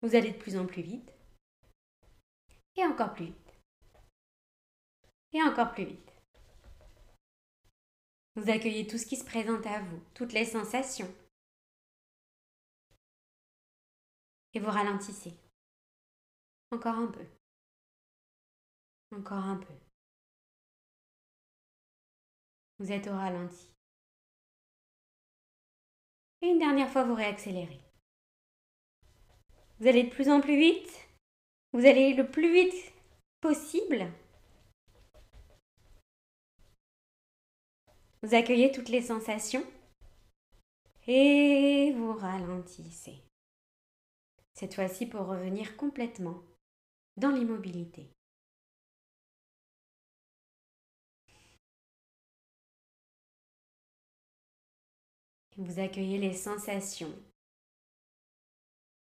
Vous 0.01 0.15
allez 0.15 0.31
de 0.31 0.37
plus 0.37 0.57
en 0.57 0.65
plus 0.65 0.81
vite. 0.81 1.13
Et 2.75 2.83
encore 2.83 3.13
plus 3.13 3.25
vite. 3.25 3.53
Et 5.33 5.41
encore 5.43 5.71
plus 5.71 5.85
vite. 5.85 6.10
Vous 8.35 8.49
accueillez 8.49 8.87
tout 8.87 8.97
ce 8.97 9.05
qui 9.05 9.17
se 9.17 9.25
présente 9.25 9.65
à 9.65 9.81
vous, 9.81 10.01
toutes 10.13 10.33
les 10.33 10.45
sensations. 10.45 11.13
Et 14.53 14.59
vous 14.59 14.69
ralentissez. 14.69 15.33
Encore 16.71 16.95
un 16.95 17.07
peu. 17.07 17.25
Encore 19.15 19.43
un 19.43 19.57
peu. 19.57 19.73
Vous 22.79 22.91
êtes 22.91 23.07
au 23.07 23.11
ralenti. 23.11 23.71
Et 26.41 26.47
une 26.47 26.59
dernière 26.59 26.89
fois, 26.89 27.03
vous 27.03 27.13
réaccélérez. 27.13 27.79
Vous 29.79 29.87
allez 29.87 30.03
de 30.03 30.09
plus 30.09 30.29
en 30.29 30.41
plus 30.41 30.57
vite. 30.57 31.07
Vous 31.73 31.85
allez 31.85 32.13
le 32.13 32.29
plus 32.29 32.51
vite 32.53 32.93
possible. 33.41 34.11
Vous 38.23 38.35
accueillez 38.35 38.71
toutes 38.71 38.89
les 38.89 39.01
sensations 39.01 39.65
et 41.07 41.91
vous 41.97 42.13
ralentissez. 42.13 43.23
Cette 44.53 44.75
fois-ci 44.75 45.07
pour 45.07 45.25
revenir 45.25 45.75
complètement 45.75 46.43
dans 47.17 47.31
l'immobilité. 47.31 48.11
Vous 55.57 55.79
accueillez 55.79 56.19
les 56.19 56.33
sensations 56.33 57.13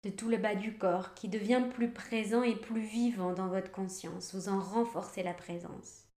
de 0.03 0.11
tout 0.11 0.29
le 0.29 0.39
bas 0.39 0.55
du 0.55 0.79
corps 0.79 1.12
qui 1.14 1.29
devient 1.29 1.68
plus 1.75 1.93
présent 1.93 2.43
et 2.43 2.57
plus 2.57 2.81
vivant 2.81 3.35
dans 3.35 3.49
votre 3.49 3.71
conscience. 3.71 4.35
Vous 4.35 4.49
en 4.49 4.61
renforcez 4.61 5.23
la 5.23 5.35
présence. 5.35 6.10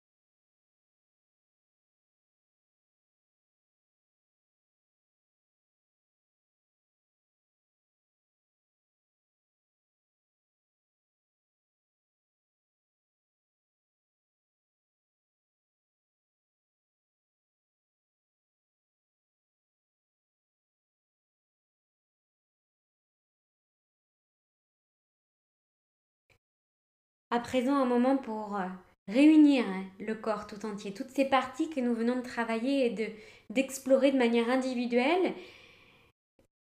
À 27.34 27.40
présent 27.40 27.76
un 27.76 27.86
moment 27.86 28.16
pour 28.16 28.56
euh, 28.56 28.68
réunir 29.08 29.66
hein, 29.68 29.86
le 30.00 30.14
corps 30.14 30.46
tout 30.46 30.68
entier, 30.68 30.94
toutes 30.94 31.10
ces 31.10 31.26
parties 31.26 31.68
que 31.68 31.80
nous 31.80 31.96
venons 31.96 32.18
de 32.18 32.22
travailler 32.22 32.86
et 32.86 32.90
de, 32.92 33.08
d'explorer 33.50 34.12
de 34.12 34.20
manière 34.20 34.50
individuelle. 34.52 35.34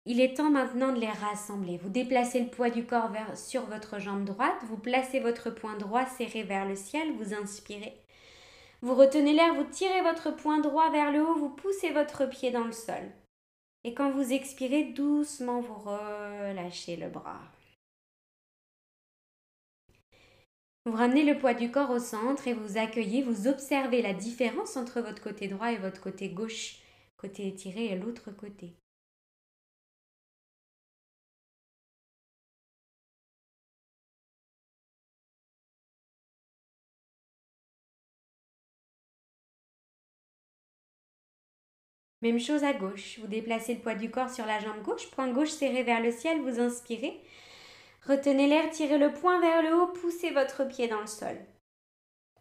il 0.08 0.20
est 0.20 0.36
temps 0.36 0.50
maintenant 0.50 0.92
de 0.92 1.00
les 1.00 1.12
rassembler. 1.12 1.78
Vous 1.78 1.90
déplacez 1.90 2.40
le 2.40 2.50
poids 2.50 2.72
du 2.72 2.86
corps 2.86 3.12
vers, 3.12 3.38
sur 3.38 3.62
votre 3.68 4.00
jambe 4.00 4.26
droite, 4.26 4.58
vous 4.64 4.78
placez 4.78 5.20
votre 5.20 5.52
poing 5.52 5.78
droit 5.78 6.08
serré 6.08 6.42
vers 6.42 6.68
le 6.68 6.76
ciel, 6.76 7.14
vous 7.20 7.36
inspirez. 7.36 7.94
Vous 8.82 8.96
retenez 8.96 9.34
l'air, 9.34 9.54
vous 9.54 9.66
tirez 9.66 10.02
votre 10.02 10.36
poing 10.36 10.60
droit 10.60 10.90
vers 10.90 11.12
le 11.12 11.22
haut, 11.22 11.36
vous 11.36 11.50
poussez 11.50 11.92
votre 11.92 12.26
pied 12.26 12.50
dans 12.50 12.66
le 12.66 12.72
sol. 12.72 13.12
Et 13.84 13.94
quand 13.94 14.10
vous 14.10 14.34
expirez, 14.34 14.86
doucement, 14.86 15.62
vous 15.62 15.76
relâchez 15.76 16.96
le 16.96 17.10
bras. 17.10 17.42
Vous 20.86 20.94
ramenez 20.96 21.26
le 21.26 21.38
poids 21.38 21.54
du 21.54 21.72
corps 21.72 21.90
au 21.90 22.00
centre 22.00 22.48
et 22.48 22.54
vous 22.54 22.78
accueillez, 22.78 23.22
vous 23.22 23.50
observez 23.50 24.02
la 24.02 24.14
différence 24.14 24.78
entre 24.78 25.02
votre 25.02 25.22
côté 25.22 25.50
droit 25.50 25.74
et 25.74 25.78
votre 25.78 26.00
côté 26.00 26.30
gauche, 26.30 26.78
côté 27.18 27.46
étiré 27.50 27.88
et 27.88 27.98
l'autre 27.98 28.32
côté. 28.32 28.74
Même 42.24 42.40
chose 42.40 42.64
à 42.64 42.74
gauche. 42.74 43.20
Vous 43.20 43.28
déplacez 43.28 43.76
le 43.76 43.80
poids 43.82 43.94
du 43.94 44.10
corps 44.10 44.32
sur 44.32 44.48
la 44.48 44.60
jambe 44.60 44.82
gauche, 44.82 45.12
poing 45.12 45.32
gauche 45.32 45.50
serré 45.52 45.84
vers 45.84 46.02
le 46.02 46.12
ciel, 46.12 46.42
vous 46.42 46.60
inspirez. 46.60 47.22
Retenez 48.06 48.48
l'air, 48.48 48.70
tirez 48.70 48.98
le 48.98 49.14
poing 49.14 49.40
vers 49.40 49.62
le 49.64 49.76
haut, 49.76 49.88
poussez 49.88 50.32
votre 50.32 50.66
pied 50.66 50.88
dans 50.88 51.02
le 51.02 51.08
sol. 51.08 51.38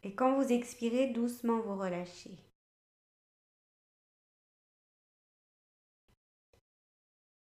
Et 0.02 0.14
quand 0.14 0.34
vous 0.34 0.52
expirez, 0.52 1.08
doucement 1.08 1.60
vous 1.60 1.76
relâchez. 1.76 2.36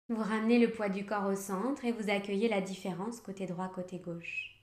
Vous 0.09 0.21
ramenez 0.21 0.59
le 0.59 0.71
poids 0.71 0.89
du 0.89 1.03
corps 1.03 1.25
au 1.25 1.35
centre 1.35 1.83
et 1.83 1.91
vous 1.91 2.11
accueillez 2.11 2.47
la 2.47 2.61
différence 2.61 3.19
côté 3.21 3.47
droit, 3.47 3.69
côté 3.69 3.97
gauche. 3.97 4.54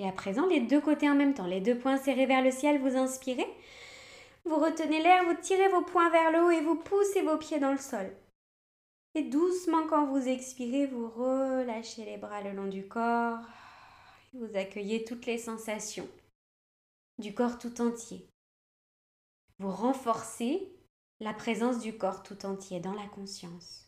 Et 0.00 0.08
à 0.08 0.12
présent, 0.12 0.46
les 0.46 0.60
deux 0.60 0.80
côtés 0.80 1.10
en 1.10 1.14
même 1.14 1.34
temps. 1.34 1.46
Les 1.46 1.60
deux 1.60 1.76
poings 1.76 1.98
serrés 1.98 2.24
vers 2.24 2.42
le 2.42 2.50
ciel, 2.50 2.80
vous 2.80 2.96
inspirez. 2.96 3.46
Vous 4.46 4.56
retenez 4.56 5.02
l'air, 5.02 5.24
vous 5.26 5.36
tirez 5.42 5.68
vos 5.68 5.82
poings 5.82 6.08
vers 6.08 6.32
le 6.32 6.42
haut 6.42 6.50
et 6.50 6.62
vous 6.62 6.76
poussez 6.76 7.20
vos 7.20 7.36
pieds 7.36 7.58
dans 7.58 7.72
le 7.72 7.78
sol. 7.78 8.10
Et 9.14 9.24
doucement, 9.24 9.86
quand 9.86 10.06
vous 10.06 10.26
expirez, 10.26 10.86
vous 10.86 11.06
relâchez 11.06 12.06
les 12.06 12.16
bras 12.16 12.40
le 12.40 12.52
long 12.52 12.68
du 12.68 12.88
corps. 12.88 13.40
Vous 14.32 14.56
accueillez 14.56 15.04
toutes 15.04 15.26
les 15.26 15.36
sensations 15.36 16.08
du 17.18 17.34
corps 17.34 17.58
tout 17.58 17.82
entier. 17.82 18.26
Vous 19.58 19.70
renforcez 19.70 20.66
la 21.20 21.34
présence 21.34 21.78
du 21.78 21.98
corps 21.98 22.22
tout 22.22 22.46
entier 22.46 22.80
dans 22.80 22.94
la 22.94 23.06
conscience. 23.08 23.84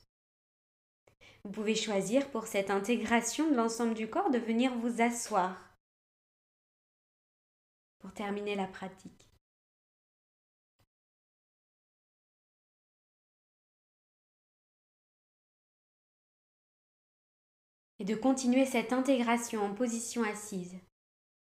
Vous 1.45 1.51
pouvez 1.53 1.75
choisir 1.75 2.29
pour 2.29 2.47
cette 2.47 2.71
intégration 2.71 3.51
de 3.51 3.57
l'ensemble 3.57 3.95
du 3.95 4.11
corps 4.11 4.29
de 4.29 4.39
venir 4.39 4.75
vous 4.75 5.01
asseoir 5.01 5.72
pour 8.03 8.13
terminer 8.13 8.57
la 8.57 8.67
pratique. 8.67 9.29
Et 18.01 18.05
de 18.05 18.17
continuer 18.17 18.67
cette 18.67 18.93
intégration 18.93 19.63
en 19.63 19.75
position 19.75 20.25
assise 20.25 20.75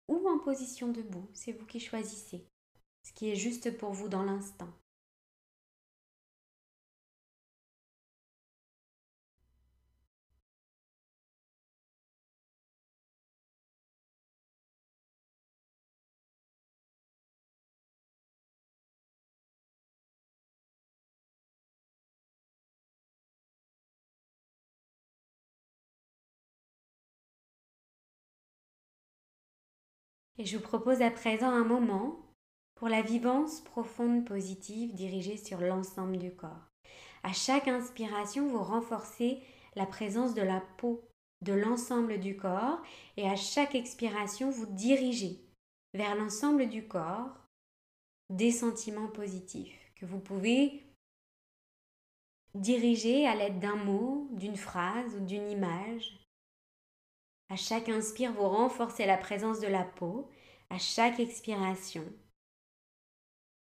ou 0.07 0.28
en 0.28 0.38
position 0.38 0.92
debout, 0.92 1.28
c'est 1.34 1.51
vous 1.51 1.66
qui 1.66 1.80
choisissez 1.80 2.49
ce 3.03 3.12
qui 3.12 3.30
est 3.30 3.36
juste 3.36 3.76
pour 3.76 3.92
vous 3.92 4.09
dans 4.09 4.22
l'instant. 4.22 4.68
Et 30.39 30.45
je 30.45 30.57
vous 30.57 30.62
propose 30.62 31.03
à 31.03 31.11
présent 31.11 31.49
un 31.49 31.64
moment 31.64 32.16
pour 32.74 32.89
la 32.89 33.03
vivance 33.03 33.62
profonde 33.62 34.26
positive 34.26 34.95
dirigée 34.95 35.39
sur 35.39 35.61
l'ensemble 35.61 36.18
du 36.18 36.34
corps. 36.34 36.70
À 37.22 37.32
chaque 37.32 37.68
inspiration, 37.68 38.49
vous 38.49 38.62
renforcez 38.62 39.41
la 39.74 39.87
présence 39.87 40.34
de 40.34 40.43
la 40.43 40.62
peau, 40.78 41.03
de 41.43 41.53
l'ensemble 41.53 42.20
du 42.20 42.37
corps, 42.37 42.80
et 43.16 43.28
à 43.28 43.37
chaque 43.37 43.74
expiration, 43.74 44.51
vous 44.51 44.66
dirigez 44.66 45.41
vers 45.95 46.14
l'ensemble 46.14 46.68
du 46.68 46.87
corps 46.87 47.47
des 48.30 48.51
sentiments 48.51 49.09
positifs 49.09 49.93
que 49.97 50.07
vous 50.07 50.18
pouvez 50.18 50.82
diriger 52.55 53.26
à 53.26 53.34
l'aide 53.34 53.59
d'un 53.59 53.76
mot, 53.76 54.28
d'une 54.32 54.57
phrase 54.57 55.14
ou 55.14 55.20
d'une 55.20 55.51
image 55.51 56.26
à 57.49 57.57
chaque 57.57 57.88
inspire, 57.88 58.32
vous 58.32 58.49
renforcez 58.49 59.07
la 59.07 59.16
présence 59.16 59.61
de 59.61 59.68
la 59.68 59.84
peau. 59.84 60.28
À 60.70 60.78
chaque 60.78 61.20
expiration, 61.20 62.05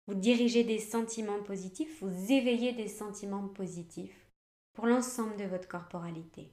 vous 0.07 0.15
dirigez 0.15 0.63
des 0.63 0.80
sentiments 0.80 1.43
positifs, 1.43 2.01
vous 2.01 2.32
éveillez 2.32 2.74
des 2.74 2.88
sentiments 2.88 3.47
positifs 3.47 4.28
pour 4.74 4.88
l'ensemble 4.88 5.38
de 5.38 5.43
votre 5.45 5.67
corporalité. 5.67 6.51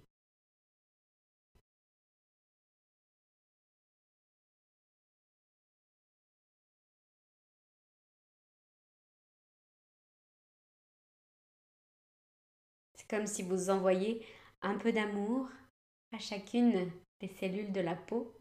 C'est 12.95 13.09
comme 13.09 13.27
si 13.27 13.43
vous 13.43 13.71
envoyiez 13.71 14.23
un 14.61 14.77
peu 14.77 14.93
d'amour 14.93 15.49
à 16.13 16.19
chacune 16.19 16.91
des 17.21 17.29
cellules 17.29 17.73
de 17.73 17.81
la 17.81 17.95
peau. 17.95 18.33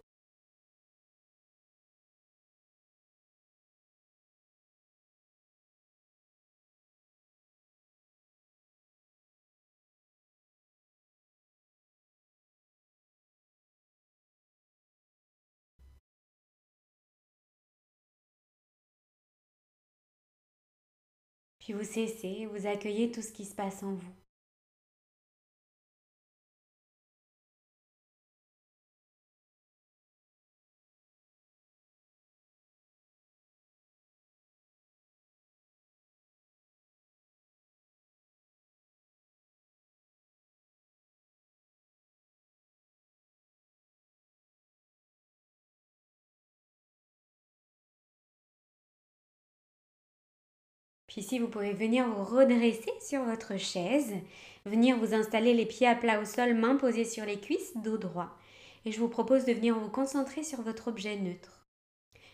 Puis 21.65 21.73
vous 21.73 21.83
cessez, 21.83 22.45
vous 22.45 22.67
accueillez 22.67 23.11
tout 23.11 23.23
ce 23.23 23.31
qui 23.33 23.43
se 23.43 23.55
passe 23.55 23.81
en 23.81 23.95
vous. 23.95 24.24
Ici, 51.17 51.39
vous 51.39 51.47
pouvez 51.47 51.71
venir 51.71 52.07
vous 52.07 52.23
redresser 52.23 52.91
sur 53.01 53.23
votre 53.23 53.57
chaise, 53.57 54.13
venir 54.65 54.97
vous 54.97 55.13
installer 55.13 55.53
les 55.53 55.65
pieds 55.65 55.87
à 55.87 55.95
plat 55.95 56.19
au 56.19 56.25
sol, 56.25 56.53
mains 56.53 56.75
posées 56.75 57.05
sur 57.05 57.25
les 57.25 57.39
cuisses, 57.39 57.77
dos 57.77 57.97
droit. 57.97 58.37
Et 58.85 58.91
je 58.91 58.99
vous 58.99 59.07
propose 59.07 59.45
de 59.45 59.53
venir 59.53 59.79
vous 59.79 59.89
concentrer 59.89 60.43
sur 60.43 60.61
votre 60.61 60.89
objet 60.89 61.15
neutre. 61.15 61.65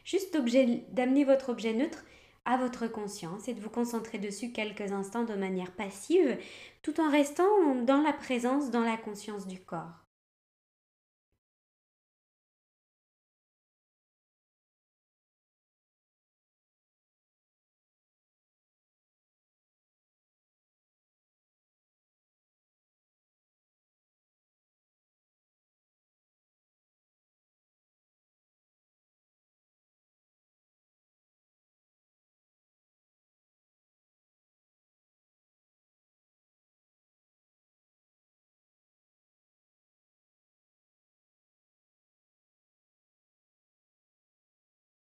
Juste 0.04 0.36
d'amener 0.36 1.24
votre 1.24 1.50
objet 1.50 1.74
neutre 1.74 2.04
à 2.44 2.58
votre 2.58 2.88
conscience 2.88 3.48
et 3.48 3.54
de 3.54 3.62
vous 3.62 3.70
concentrer 3.70 4.18
dessus 4.18 4.52
quelques 4.52 4.92
instants 4.92 5.26
de 5.26 5.36
manière 5.36 5.72
passive, 5.74 6.38
tout 6.82 7.00
en 7.00 7.12
restant 7.12 7.76
dans 7.86 8.02
la 8.02 8.14
présence, 8.14 8.72
dans 8.72 8.84
la 8.84 8.98
conscience 8.98 9.46
du 9.46 9.60
corps. 9.60 10.06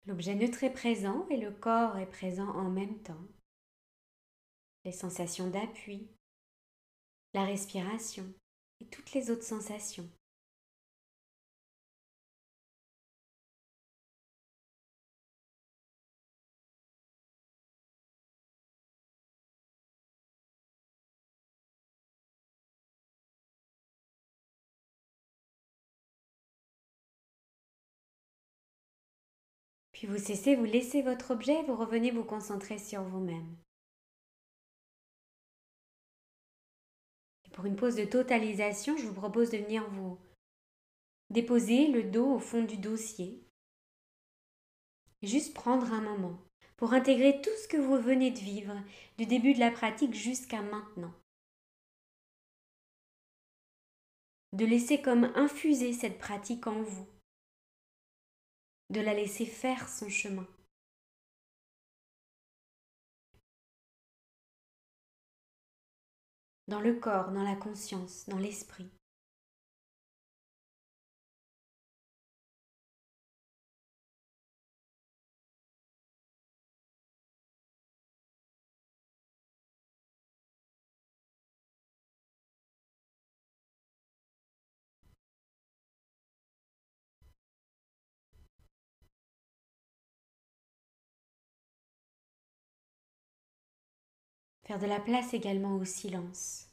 L'objet 0.09 0.33
neutre 0.33 0.63
est 0.63 0.73
présent 0.73 1.27
et 1.29 1.37
le 1.37 1.51
corps 1.51 1.95
est 1.99 2.07
présent 2.07 2.49
en 2.55 2.67
même 2.67 2.97
temps. 3.03 3.27
Les 4.83 4.91
sensations 4.91 5.51
d'appui, 5.51 6.09
la 7.35 7.45
respiration 7.45 8.25
et 8.79 8.87
toutes 8.87 9.13
les 9.13 9.29
autres 9.29 9.43
sensations. 9.43 10.09
Puis 29.99 30.07
vous 30.07 30.17
cessez, 30.17 30.55
vous 30.55 30.63
laissez 30.63 31.01
votre 31.01 31.31
objet, 31.31 31.61
vous 31.63 31.75
revenez 31.75 32.09
vous 32.09 32.23
concentrer 32.23 32.79
sur 32.79 33.03
vous-même. 33.03 33.57
Pour 37.51 37.65
une 37.65 37.75
pause 37.75 37.97
de 37.97 38.05
totalisation, 38.05 38.95
je 38.95 39.05
vous 39.05 39.13
propose 39.13 39.49
de 39.49 39.57
venir 39.57 39.85
vous 39.89 40.17
déposer 41.29 41.87
le 41.87 42.03
dos 42.03 42.35
au 42.35 42.39
fond 42.39 42.63
du 42.63 42.77
dossier. 42.77 43.43
Juste 45.21 45.53
prendre 45.53 45.91
un 45.91 45.99
moment 45.99 46.39
pour 46.77 46.93
intégrer 46.93 47.41
tout 47.41 47.57
ce 47.61 47.67
que 47.67 47.75
vous 47.75 47.99
venez 47.99 48.31
de 48.31 48.39
vivre 48.39 48.81
du 49.17 49.25
début 49.25 49.53
de 49.53 49.59
la 49.59 49.69
pratique 49.69 50.13
jusqu'à 50.13 50.61
maintenant. 50.61 51.13
De 54.53 54.63
laisser 54.63 55.01
comme 55.01 55.25
infuser 55.35 55.91
cette 55.91 56.19
pratique 56.19 56.67
en 56.67 56.83
vous 56.83 57.18
de 58.89 59.01
la 59.01 59.13
laisser 59.13 59.45
faire 59.45 59.87
son 59.89 60.09
chemin. 60.09 60.47
Dans 66.67 66.79
le 66.79 66.93
corps, 66.93 67.31
dans 67.31 67.43
la 67.43 67.55
conscience, 67.55 68.25
dans 68.29 68.37
l'esprit. 68.37 68.89
Faire 94.69 94.77
de 94.77 94.85
la 94.85 94.99
place 94.99 95.33
également 95.33 95.77
au 95.77 95.83
silence. 95.83 96.69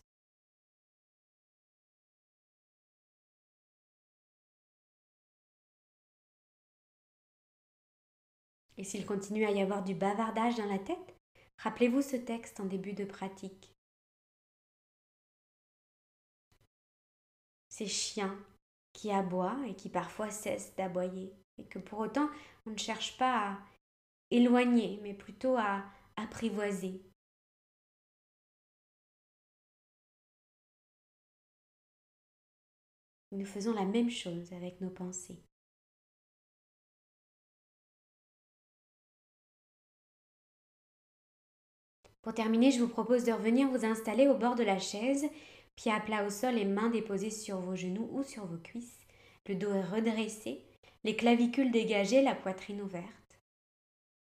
Et 8.77 8.85
s'il 8.85 9.07
continue 9.07 9.47
à 9.47 9.51
y 9.51 9.63
avoir 9.63 9.83
du 9.83 9.95
bavardage 9.95 10.57
dans 10.57 10.67
la 10.67 10.79
tête, 10.79 11.17
rappelez-vous 11.57 12.03
ce 12.03 12.17
texte 12.17 12.61
en 12.61 12.67
début 12.67 12.93
de 12.93 13.07
pratique. 13.07 13.75
Ces 17.71 17.87
chiens 17.87 18.39
qui 18.93 19.11
aboient 19.11 19.57
et 19.67 19.75
qui 19.75 19.89
parfois 19.89 20.29
cessent 20.29 20.77
d'aboyer, 20.77 21.33
et 21.57 21.65
que 21.65 21.79
pour 21.79 22.01
autant 22.01 22.29
on 22.67 22.73
ne 22.73 22.79
cherche 22.79 23.17
pas 23.17 23.53
à 23.53 23.59
éloigner, 24.31 25.01
mais 25.03 25.15
plutôt 25.15 25.57
à 25.57 25.83
apprivoiser, 26.17 27.03
Nous 33.33 33.47
faisons 33.47 33.73
la 33.73 33.85
même 33.85 34.11
chose 34.11 34.53
avec 34.53 34.81
nos 34.81 34.91
pensées. 34.91 35.43
Pour 42.23 42.35
terminer, 42.35 42.73
je 42.73 42.81
vous 42.81 42.89
propose 42.89 43.25
de 43.25 43.33
revenir 43.33 43.69
vous 43.69 43.85
installer 43.85 44.27
au 44.27 44.37
bord 44.37 44.57
de 44.57 44.65
la 44.65 44.79
chaise, 44.79 45.27
pieds 45.77 45.93
à 45.93 46.01
plat 46.01 46.25
au 46.25 46.31
sol 46.31 46.59
et 46.59 46.65
mains 46.65 46.91
déposées 46.91 47.31
sur 47.31 47.61
vos 47.61 47.77
genoux 47.77 48.09
ou 48.13 48.25
sur 48.25 48.47
vos 48.47 48.59
cuisses. 48.59 49.07
Le 49.47 49.55
dos 49.55 49.73
est 49.73 49.85
redressé, 49.85 50.65
les 51.05 51.15
clavicules 51.15 51.71
dégagées, 51.71 52.23
la 52.23 52.35
poitrine 52.35 52.83
ouverte. 52.83 53.41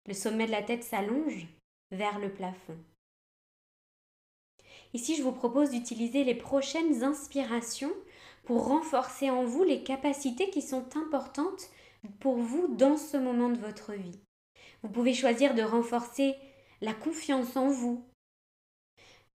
Le 0.07 0.13
sommet 0.13 0.47
de 0.47 0.51
la 0.51 0.63
tête 0.63 0.83
s'allonge 0.83 1.47
vers 1.93 2.19
le 2.19 2.33
plafond. 2.33 2.77
Ici, 4.93 5.15
je 5.15 5.23
vous 5.23 5.33
propose 5.33 5.71
d'utiliser 5.71 6.25
les 6.25 6.35
prochaines 6.35 7.05
inspirations 7.05 7.93
pour 8.45 8.69
renforcer 8.69 9.31
en 9.31 9.45
vous 9.45 9.65
les 9.65 9.83
capacités 9.83 10.51
qui 10.51 10.63
sont 10.63 10.97
importantes 10.97 11.71
pour 12.21 12.37
vous 12.37 12.69
dans 12.69 12.97
ce 12.97 13.17
moment 13.17 13.49
de 13.49 13.59
votre 13.59 13.93
vie. 13.93 14.21
Vous 14.83 14.91
pouvez 14.91 15.15
choisir 15.15 15.55
de 15.55 15.63
renforcer 15.63 16.35
la 16.81 16.93
confiance 16.93 17.57
en 17.57 17.69
vous, 17.69 18.05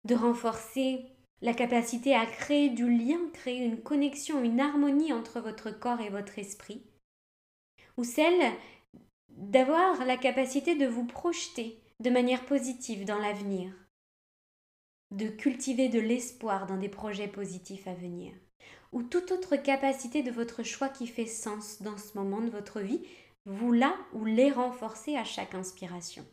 de 0.04 0.14
renforcer 0.14 1.04
la 1.42 1.54
capacité 1.54 2.14
à 2.14 2.26
créer 2.26 2.70
du 2.70 2.90
lien, 2.90 3.18
créer 3.32 3.64
une 3.64 3.80
connexion, 3.80 4.42
une 4.42 4.60
harmonie 4.60 5.12
entre 5.12 5.40
votre 5.40 5.70
corps 5.70 6.00
et 6.00 6.10
votre 6.10 6.38
esprit, 6.38 6.82
ou 7.96 8.04
celle 8.04 8.52
d'avoir 9.28 10.04
la 10.04 10.16
capacité 10.16 10.74
de 10.74 10.86
vous 10.86 11.04
projeter 11.04 11.80
de 12.00 12.10
manière 12.10 12.44
positive 12.46 13.04
dans 13.04 13.18
l'avenir, 13.18 13.72
de 15.12 15.28
cultiver 15.28 15.88
de 15.88 16.00
l'espoir 16.00 16.66
dans 16.66 16.78
des 16.78 16.88
projets 16.88 17.28
positifs 17.28 17.86
à 17.86 17.94
venir 17.94 18.32
ou 18.92 19.02
toute 19.02 19.32
autre 19.32 19.56
capacité 19.56 20.22
de 20.22 20.30
votre 20.30 20.62
choix 20.62 20.88
qui 20.88 21.06
fait 21.06 21.26
sens 21.26 21.82
dans 21.82 21.96
ce 21.96 22.16
moment 22.16 22.40
de 22.40 22.50
votre 22.50 22.80
vie, 22.80 23.02
vous 23.44 23.72
la 23.72 23.94
ou 24.12 24.24
les 24.24 24.50
renforcer 24.50 25.16
à 25.16 25.24
chaque 25.24 25.54
inspiration. 25.54 26.24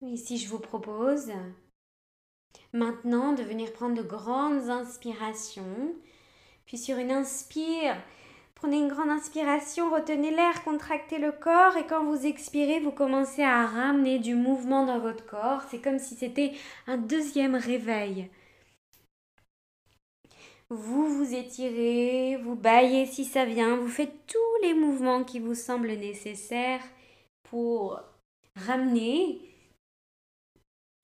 Ici, 0.00 0.38
je 0.38 0.48
vous 0.48 0.60
propose 0.60 1.32
maintenant 2.72 3.32
de 3.32 3.42
venir 3.42 3.72
prendre 3.72 3.96
de 3.96 4.06
grandes 4.06 4.70
inspirations. 4.70 5.94
Puis 6.66 6.78
sur 6.78 6.98
une 6.98 7.10
inspire, 7.10 7.96
prenez 8.54 8.78
une 8.78 8.88
grande 8.88 9.10
inspiration, 9.10 9.90
retenez 9.90 10.30
l'air, 10.30 10.62
contractez 10.62 11.18
le 11.18 11.32
corps 11.32 11.76
et 11.76 11.86
quand 11.86 12.04
vous 12.04 12.26
expirez, 12.26 12.78
vous 12.78 12.92
commencez 12.92 13.42
à 13.42 13.66
ramener 13.66 14.20
du 14.20 14.36
mouvement 14.36 14.86
dans 14.86 15.00
votre 15.00 15.26
corps. 15.26 15.62
C'est 15.70 15.80
comme 15.80 15.98
si 15.98 16.14
c'était 16.14 16.52
un 16.86 16.96
deuxième 16.98 17.56
réveil. 17.56 18.30
Vous 20.70 21.08
vous 21.08 21.34
étirez, 21.34 22.36
vous 22.36 22.54
baillez 22.54 23.06
si 23.06 23.24
ça 23.24 23.46
vient, 23.46 23.76
vous 23.76 23.88
faites 23.88 24.26
tous 24.26 24.62
les 24.62 24.74
mouvements 24.74 25.24
qui 25.24 25.40
vous 25.40 25.54
semblent 25.54 25.88
nécessaires 25.88 26.84
pour 27.42 28.00
ramener 28.54 29.47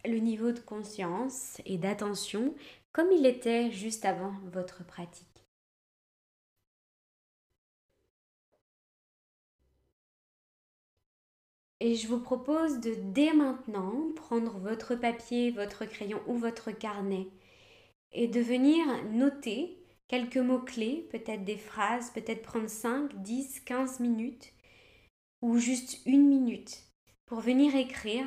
le 0.04 0.18
niveau 0.18 0.52
de 0.52 0.60
conscience 0.60 1.60
et 1.66 1.78
d'attention 1.78 2.54
comme 2.92 3.10
il 3.10 3.26
était 3.26 3.70
juste 3.70 4.04
avant 4.04 4.32
votre 4.52 4.84
pratique. 4.84 5.26
Et 11.80 11.96
je 11.96 12.08
vous 12.08 12.20
propose 12.20 12.80
de 12.80 12.94
dès 13.12 13.34
maintenant 13.34 14.12
prendre 14.16 14.58
votre 14.58 14.94
papier, 14.94 15.50
votre 15.50 15.84
crayon 15.84 16.20
ou 16.26 16.38
votre 16.38 16.70
carnet 16.70 17.26
et 18.12 18.28
de 18.28 18.40
venir 18.40 18.86
noter 19.12 19.76
quelques 20.08 20.36
mots-clés, 20.36 21.06
peut-être 21.10 21.44
des 21.44 21.56
phrases, 21.58 22.10
peut-être 22.10 22.42
prendre 22.42 22.68
5, 22.68 23.22
10, 23.22 23.60
15 23.60 24.00
minutes 24.00 24.52
ou 25.42 25.58
juste 25.58 26.00
une 26.06 26.26
minute 26.26 26.84
pour 27.26 27.40
venir 27.40 27.74
écrire 27.74 28.26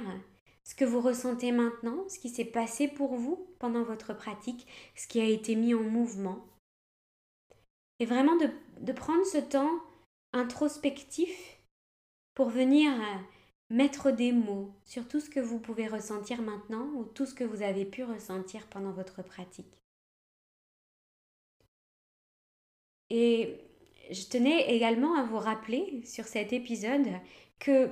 ce 0.67 0.75
que 0.75 0.83
vous 0.83 0.99
ressentez 0.99 1.53
maintenant, 1.53 2.03
ce 2.09 2.19
qui 2.19 2.27
s'est 2.27 2.43
passé 2.43 2.89
pour 2.89 3.15
vous 3.15 3.47
pendant 3.57 3.83
votre 3.83 4.13
pratique, 4.13 4.67
ce 4.97 5.07
qui 5.07 5.21
a 5.21 5.23
été 5.23 5.55
mis 5.55 5.73
en 5.73 5.81
mouvement. 5.81 6.45
Et 7.99 8.05
vraiment 8.05 8.35
de, 8.35 8.91
prendre 8.91 9.25
ce 9.25 9.37
temps 9.37 9.71
introspectif 10.33 11.57
pour 12.33 12.49
venir 12.49 12.91
euh, 12.91 13.17
mettre 13.69 14.11
des 14.11 14.33
mots 14.33 14.73
sur 14.83 15.07
tout 15.07 15.21
ce 15.21 15.29
que 15.29 15.39
vous 15.39 15.57
pouvez 15.57 15.87
ressentir 15.87 16.41
maintenant 16.41 16.85
ou 16.95 17.05
tout 17.05 17.25
ce 17.25 17.33
que 17.33 17.45
vous 17.45 17.61
avez 17.61 17.85
pu 17.85 18.03
ressentir 18.03 18.67
pendant 18.67 18.91
votre 18.91 19.23
pratique. 19.23 19.73
Et 23.09 23.57
je 24.11 24.25
tenais 24.25 24.75
également 24.75 25.15
à 25.15 25.23
vous 25.23 25.39
rappeler 25.39 26.03
sur 26.03 26.25
cet 26.25 26.51
épisode 26.51 27.07
que 27.57 27.89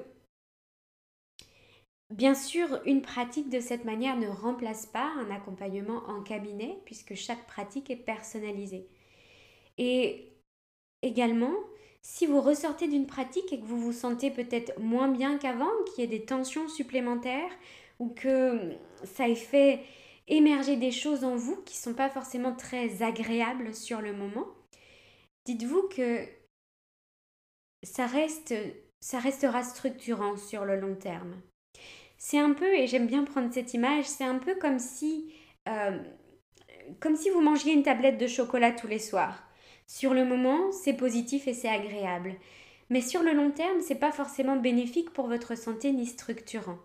Bien 2.11 2.35
sûr, 2.35 2.81
une 2.85 3.01
pratique 3.01 3.49
de 3.49 3.59
cette 3.59 3.83
manière 3.83 4.15
ne 4.17 4.27
remplace 4.27 4.85
pas 4.85 5.11
un 5.17 5.31
accompagnement 5.31 6.03
en 6.07 6.21
cabinet 6.21 6.77
puisque 6.85 7.15
chaque 7.15 7.47
pratique 7.47 7.89
est 7.89 7.95
personnalisée. 7.95 8.87
Et 9.77 10.31
également, 11.01 11.53
si 12.01 12.27
vous 12.27 12.41
ressortez 12.41 12.87
d'une 12.87 13.07
pratique 13.07 13.51
et 13.51 13.59
que 13.59 13.65
vous 13.65 13.79
vous 13.79 13.93
sentez 13.93 14.31
peut-être 14.31 14.79
moins 14.79 15.07
bien 15.09 15.37
qu'avant, 15.37 15.71
qu'il 15.87 16.03
y 16.03 16.05
ait 16.05 16.19
des 16.19 16.25
tensions 16.25 16.67
supplémentaires 16.69 17.51
ou 17.99 18.09
que 18.09 18.73
ça 19.03 19.27
ait 19.27 19.35
fait 19.35 19.81
émerger 20.27 20.75
des 20.77 20.91
choses 20.91 21.23
en 21.23 21.35
vous 21.35 21.57
qui 21.63 21.75
ne 21.75 21.83
sont 21.83 21.93
pas 21.95 22.09
forcément 22.09 22.55
très 22.55 23.01
agréables 23.03 23.73
sur 23.73 24.01
le 24.01 24.13
moment, 24.13 24.47
dites-vous 25.45 25.87
que 25.89 26.27
ça, 27.83 28.05
reste, 28.05 28.53
ça 28.99 29.19
restera 29.19 29.63
structurant 29.63 30.37
sur 30.37 30.65
le 30.65 30.79
long 30.79 30.95
terme. 30.95 31.41
C'est 32.27 32.39
un 32.39 32.53
peu, 32.53 32.73
et 32.73 32.87
j'aime 32.87 33.05
bien 33.05 33.23
prendre 33.23 33.53
cette 33.53 33.75
image, 33.75 34.05
c'est 34.05 34.23
un 34.23 34.39
peu 34.39 34.55
comme 34.55 34.79
si, 34.79 35.31
euh, 35.69 35.95
comme 36.99 37.15
si 37.15 37.29
vous 37.29 37.39
mangiez 37.39 37.71
une 37.71 37.83
tablette 37.83 38.17
de 38.17 38.25
chocolat 38.25 38.71
tous 38.71 38.87
les 38.87 38.97
soirs. 38.97 39.43
Sur 39.85 40.15
le 40.15 40.25
moment, 40.25 40.71
c'est 40.71 40.95
positif 40.97 41.47
et 41.47 41.53
c'est 41.53 41.69
agréable. 41.69 42.33
Mais 42.89 43.01
sur 43.01 43.21
le 43.21 43.31
long 43.31 43.51
terme, 43.51 43.79
c'est 43.79 43.99
pas 43.99 44.11
forcément 44.11 44.55
bénéfique 44.55 45.11
pour 45.11 45.27
votre 45.27 45.55
santé 45.55 45.91
ni 45.91 46.07
structurant. 46.07 46.79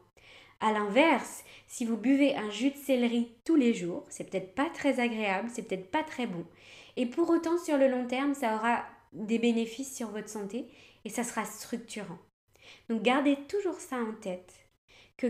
À 0.60 0.74
l'inverse, 0.74 1.42
si 1.66 1.86
vous 1.86 1.96
buvez 1.96 2.36
un 2.36 2.50
jus 2.50 2.72
de 2.72 2.76
céleri 2.76 3.32
tous 3.46 3.56
les 3.56 3.72
jours, 3.72 4.04
c'est 4.10 4.28
peut-être 4.28 4.54
pas 4.54 4.68
très 4.68 5.00
agréable, 5.00 5.48
c'est 5.50 5.62
peut-être 5.62 5.90
pas 5.90 6.02
très 6.02 6.26
bon. 6.26 6.44
Et 6.98 7.06
pour 7.06 7.30
autant, 7.30 7.56
sur 7.56 7.78
le 7.78 7.88
long 7.88 8.06
terme, 8.06 8.34
ça 8.34 8.56
aura 8.56 8.84
des 9.14 9.38
bénéfices 9.38 9.96
sur 9.96 10.10
votre 10.10 10.28
santé 10.28 10.66
et 11.06 11.08
ça 11.08 11.24
sera 11.24 11.46
structurant. 11.46 12.18
Donc 12.90 13.00
gardez 13.00 13.38
toujours 13.48 13.80
ça 13.80 13.96
en 13.96 14.12
tête, 14.20 14.69
que 15.20 15.26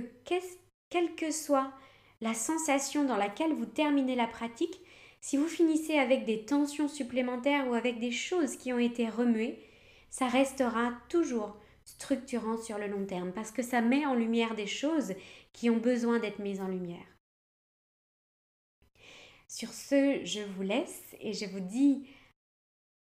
quelle 0.89 1.17
que 1.17 1.33
soit 1.33 1.73
la 2.21 2.35
sensation 2.35 3.05
dans 3.05 3.17
laquelle 3.17 3.53
vous 3.53 3.67
terminez 3.67 4.15
la 4.15 4.29
pratique, 4.29 4.81
si 5.21 5.37
vous 5.37 5.49
finissez 5.49 5.99
avec 5.99 6.25
des 6.25 6.45
tensions 6.45 6.87
supplémentaires 6.87 7.69
ou 7.69 7.75
avec 7.75 7.99
des 7.99 8.13
choses 8.13 8.57
qui 8.57 8.73
ont 8.73 8.79
été 8.79 9.09
remuées, 9.09 9.59
ça 10.09 10.29
restera 10.29 10.93
toujours 11.09 11.57
structurant 11.85 12.57
sur 12.57 12.79
le 12.79 12.87
long 12.87 13.05
terme 13.05 13.33
parce 13.33 13.51
que 13.51 13.63
ça 13.63 13.81
met 13.81 14.07
en 14.07 14.15
lumière 14.15 14.55
des 14.55 14.67
choses 14.69 15.15
qui 15.53 15.71
ont 15.71 15.79
besoin 15.79 16.21
d'être 16.21 16.39
mises 16.39 16.61
en 16.61 16.69
lumière. 16.69 17.07
Sur 19.49 19.73
ce, 19.73 20.25
je 20.25 20.41
vous 20.55 20.63
laisse 20.63 21.17
et 21.19 21.33
je 21.33 21.47
vous 21.47 21.61
dis 21.61 22.07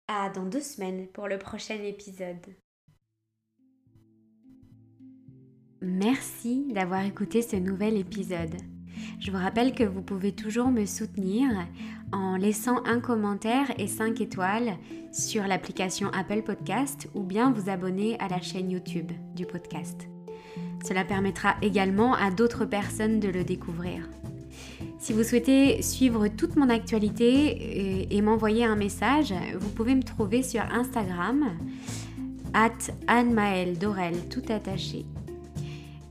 à 0.08 0.28
dans 0.28 0.44
deux 0.44 0.60
semaines 0.60 1.08
pour 1.08 1.28
le 1.28 1.38
prochain 1.38 1.82
épisode. 1.82 2.54
Merci 5.84 6.64
d'avoir 6.72 7.04
écouté 7.04 7.42
ce 7.42 7.56
nouvel 7.56 7.98
épisode. 7.98 8.56
Je 9.20 9.30
vous 9.30 9.36
rappelle 9.36 9.74
que 9.74 9.84
vous 9.84 10.00
pouvez 10.00 10.32
toujours 10.32 10.68
me 10.68 10.86
soutenir 10.86 11.50
en 12.10 12.36
laissant 12.36 12.82
un 12.86 13.00
commentaire 13.00 13.66
et 13.78 13.86
5 13.86 14.20
étoiles 14.22 14.78
sur 15.12 15.46
l'application 15.46 16.08
Apple 16.08 16.42
Podcast 16.42 17.08
ou 17.14 17.22
bien 17.22 17.52
vous 17.52 17.68
abonner 17.68 18.18
à 18.18 18.28
la 18.28 18.40
chaîne 18.40 18.70
YouTube 18.70 19.12
du 19.34 19.44
podcast. 19.44 20.08
Cela 20.86 21.04
permettra 21.04 21.56
également 21.60 22.14
à 22.14 22.30
d'autres 22.30 22.64
personnes 22.64 23.20
de 23.20 23.28
le 23.28 23.44
découvrir. 23.44 24.08
Si 24.98 25.12
vous 25.12 25.22
souhaitez 25.22 25.82
suivre 25.82 26.28
toute 26.28 26.56
mon 26.56 26.70
actualité 26.70 28.14
et 28.14 28.22
m'envoyer 28.22 28.64
un 28.64 28.76
message, 28.76 29.34
vous 29.58 29.70
pouvez 29.70 29.94
me 29.94 30.02
trouver 30.02 30.42
sur 30.42 30.62
Instagram 30.62 31.58
at 32.54 32.72
Dorel 33.78 34.28
tout 34.30 34.42
attaché 34.48 35.04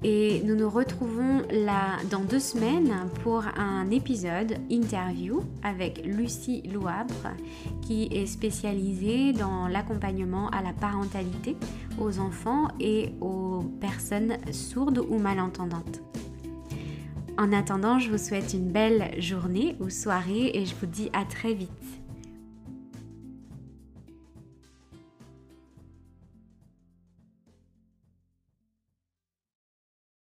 et 0.04 0.42
nous 0.44 0.56
nous 0.56 0.70
retrouvons 0.70 1.44
là 1.50 1.98
dans 2.12 2.20
deux 2.20 2.40
semaines 2.40 2.94
pour 3.24 3.44
un 3.58 3.90
épisode 3.90 4.56
interview 4.70 5.42
avec 5.64 6.02
Lucie 6.06 6.62
Louabre 6.74 7.32
qui 7.82 8.10
est 8.12 8.26
spécialisée 8.26 9.34
dans 9.34 9.68
l'accompagnement 9.68 10.50
à 10.50 10.62
la 10.62 10.74
parentalité 10.74 11.56
aux 12.00 12.20
enfants 12.20 12.68
et 12.80 13.14
aux 13.22 13.62
personnes 13.80 14.38
sourdes 14.52 15.00
ou 15.10 15.18
malentendantes. 15.20 16.02
En 17.38 17.52
attendant, 17.52 17.98
je 17.98 18.12
vous 18.12 18.18
souhaite 18.18 18.54
une 18.54 18.72
belle 18.72 19.20
journée 19.20 19.76
ou 19.80 19.90
soirée 19.90 20.52
et 20.54 20.66
je 20.66 20.76
vous 20.76 20.86
dis 20.86 21.10
à 21.14 21.26
très 21.26 21.54
vite. 21.54 21.83